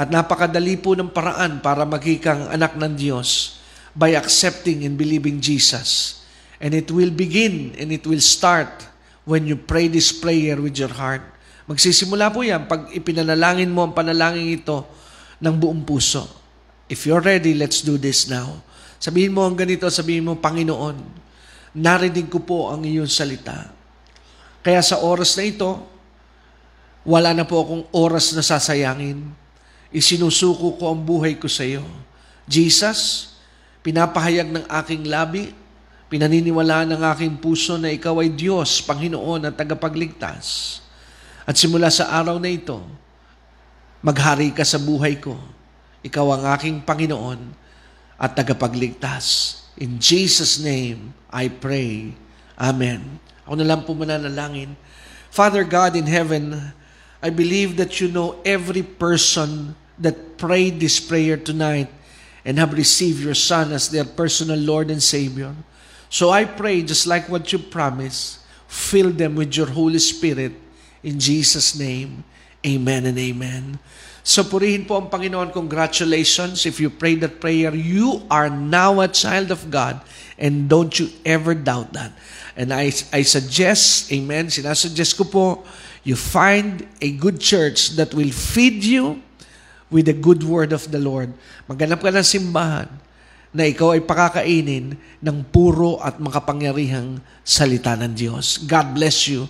[0.00, 3.60] At napakadali po ng paraan para magikang anak ng Diyos
[3.92, 6.24] by accepting and believing Jesus.
[6.56, 8.88] And it will begin and it will start
[9.28, 11.20] when you pray this prayer with your heart.
[11.68, 14.88] Magsisimula po yan pag ipinanalangin mo ang panalangin ito
[15.36, 16.35] ng buong puso.
[16.86, 18.62] If you're ready, let's do this now.
[19.02, 21.02] Sabihin mo ang ganito, sabihin mo, Panginoon,
[21.74, 23.74] narinig ko po ang iyong salita.
[24.62, 25.82] Kaya sa oras na ito,
[27.02, 29.18] wala na po akong oras na sasayangin.
[29.90, 31.82] Isinusuko ko ang buhay ko sa iyo.
[32.46, 33.30] Jesus,
[33.82, 35.50] pinapahayag ng aking labi,
[36.06, 40.78] pinaniniwalaan ng aking puso na ikaw ay Diyos, Panginoon at tagapagligtas.
[41.42, 42.78] At simula sa araw na ito,
[44.02, 45.55] maghari ka sa buhay ko
[46.06, 47.50] ikaw ang aking Panginoon
[48.14, 49.58] at tagapagligtas.
[49.74, 52.14] In Jesus' name, I pray.
[52.54, 53.18] Amen.
[53.42, 54.78] Ako na lang po mananalangin.
[55.34, 56.54] Father God in heaven,
[57.20, 61.90] I believe that you know every person that prayed this prayer tonight
[62.46, 65.52] and have received your Son as their personal Lord and Savior.
[66.08, 68.40] So I pray, just like what you promised,
[68.70, 70.54] fill them with your Holy Spirit.
[71.02, 72.22] In Jesus' name,
[72.64, 73.82] amen and amen.
[74.26, 75.54] So purihin po ang Panginoon.
[75.54, 76.66] Congratulations.
[76.66, 80.02] If you prayed that prayer, you are now a child of God.
[80.34, 82.10] And don't you ever doubt that.
[82.58, 85.46] And I, I suggest, amen, sinasuggest ko po,
[86.02, 89.22] you find a good church that will feed you
[89.94, 91.30] with the good word of the Lord.
[91.70, 92.90] Maghanap ka ng simbahan
[93.54, 98.66] na ikaw ay pakakainin ng puro at makapangyarihang salita ng Diyos.
[98.66, 99.46] God bless you.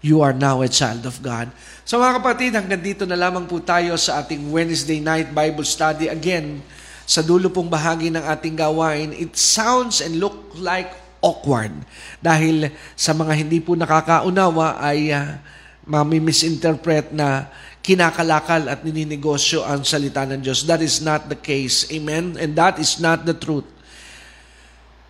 [0.00, 1.52] You are now a child of God.
[1.84, 6.08] So mga kapatid, hanggang dito na lamang po tayo sa ating Wednesday night Bible study.
[6.08, 6.64] Again,
[7.04, 10.88] sa dulo pong bahagi ng ating gawain, it sounds and look like
[11.20, 11.76] awkward.
[12.24, 15.36] Dahil sa mga hindi po nakakaunawa ay uh,
[15.84, 17.52] mami-misinterpret na
[17.84, 20.64] kinakalakal at nininegosyo ang salita ng Diyos.
[20.64, 21.84] That is not the case.
[21.92, 22.40] Amen?
[22.40, 23.68] And that is not the truth.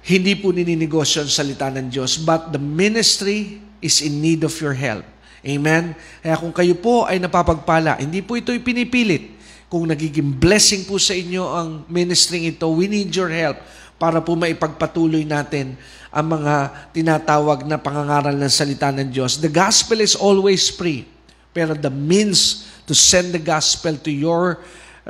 [0.02, 4.76] Hindi po nininegosyo ang salita ng Diyos, but the ministry is in need of your
[4.76, 5.04] help.
[5.40, 5.96] Amen?
[6.20, 9.40] Kaya kung kayo po ay napapagpala, hindi po ito ipinipilit.
[9.72, 13.56] Kung nagiging blessing po sa inyo ang ministry ito, we need your help
[14.00, 15.76] para po maipagpatuloy natin
[16.10, 16.54] ang mga
[16.90, 19.38] tinatawag na pangangaral ng salita ng Diyos.
[19.38, 21.06] The gospel is always free,
[21.54, 24.58] pero the means to send the gospel to your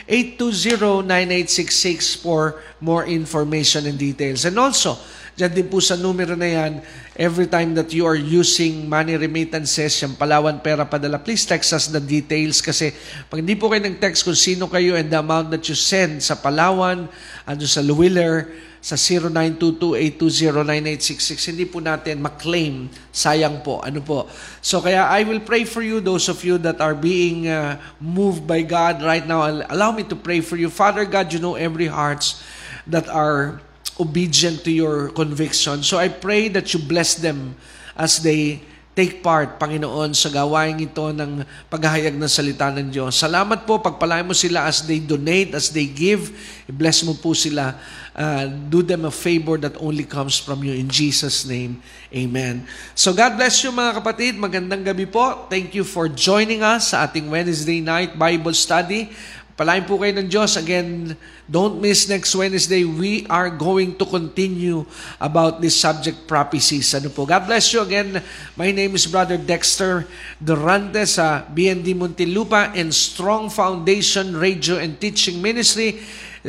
[0.04, 4.44] 0922-820-9866 for more information and details.
[4.44, 5.00] And also,
[5.32, 6.84] Diyan din po sa numero na yan,
[7.16, 11.88] every time that you are using money remittances, yung Palawan Pera Padala, please text us
[11.88, 12.92] the details kasi
[13.32, 16.36] pag hindi po kayo nag-text kung sino kayo and the amount that you send sa
[16.36, 17.08] Palawan,
[17.48, 18.52] ano sa Lewiller,
[18.82, 18.98] sa
[20.20, 22.90] 0922-820-9866, hindi po natin maklaim.
[23.14, 23.78] Sayang po.
[23.78, 24.26] Ano po?
[24.58, 28.44] So kaya I will pray for you, those of you that are being uh, moved
[28.44, 29.46] by God right now.
[29.48, 30.66] Allow me to pray for you.
[30.66, 32.42] Father God, you know every hearts
[32.90, 33.62] that are
[34.02, 35.86] obedient to your conviction.
[35.86, 37.54] So I pray that you bless them
[37.94, 38.58] as they
[38.92, 41.40] take part, Panginoon, sa gawain ito ng
[41.72, 43.16] paghahayag ng salita ng Diyos.
[43.16, 46.28] Salamat po, pagpalain mo sila as they donate, as they give.
[46.68, 47.72] Bless mo po sila.
[48.12, 50.76] Uh, do them a favor that only comes from you.
[50.76, 51.80] In Jesus' name,
[52.12, 52.68] Amen.
[52.92, 54.36] So God bless you mga kapatid.
[54.36, 55.48] Magandang gabi po.
[55.48, 59.08] Thank you for joining us sa ating Wednesday night Bible study.
[59.62, 60.58] Palain po kayo ng Diyos.
[60.58, 61.14] Again,
[61.46, 62.82] don't miss next Wednesday.
[62.82, 64.82] We are going to continue
[65.22, 66.90] about this subject prophecies.
[66.98, 67.22] Ano po?
[67.22, 68.18] God bless you again.
[68.58, 70.10] My name is Brother Dexter
[70.42, 76.02] Durante sa BND Muntinlupa and Strong Foundation Radio and Teaching Ministry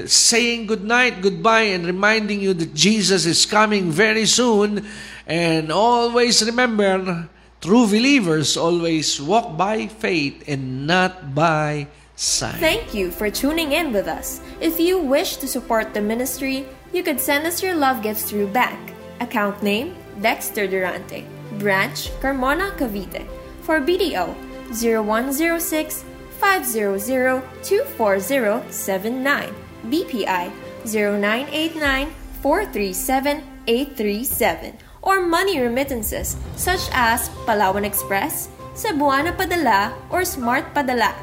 [0.09, 4.89] saying good night, goodbye, and reminding you that Jesus is coming very soon.
[5.30, 7.30] And always remember,
[7.61, 12.59] true believers always walk by faith and not by sign.
[12.59, 14.41] Thank you for tuning in with us.
[14.61, 18.47] If you wish to support the ministry, you could send us your love gifts through
[18.47, 18.93] bank.
[19.20, 21.26] Account name Dexter Durante.
[21.59, 23.26] Branch Carmona Cavite.
[23.61, 24.36] For BDO
[24.74, 26.03] 0106
[26.39, 29.55] 500 24079.
[29.88, 30.51] BPI
[30.86, 34.78] 0989 437 837.
[35.01, 41.14] Or money remittances such as Palawan Express, Cebuana Padala, or Smart Padala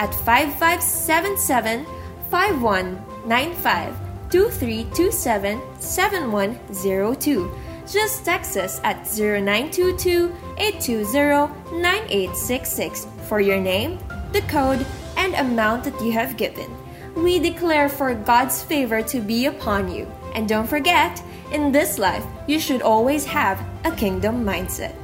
[0.00, 1.86] at 5577
[2.30, 3.94] 5195
[4.30, 7.50] 2327 7102.
[7.86, 13.98] Just text us at 0922 820 9866 for your name,
[14.32, 14.86] the code,
[15.16, 16.70] and amount that you have given.
[17.16, 20.10] We declare for God's favor to be upon you.
[20.34, 21.22] And don't forget,
[21.52, 24.99] in this life, you should always have a kingdom mindset.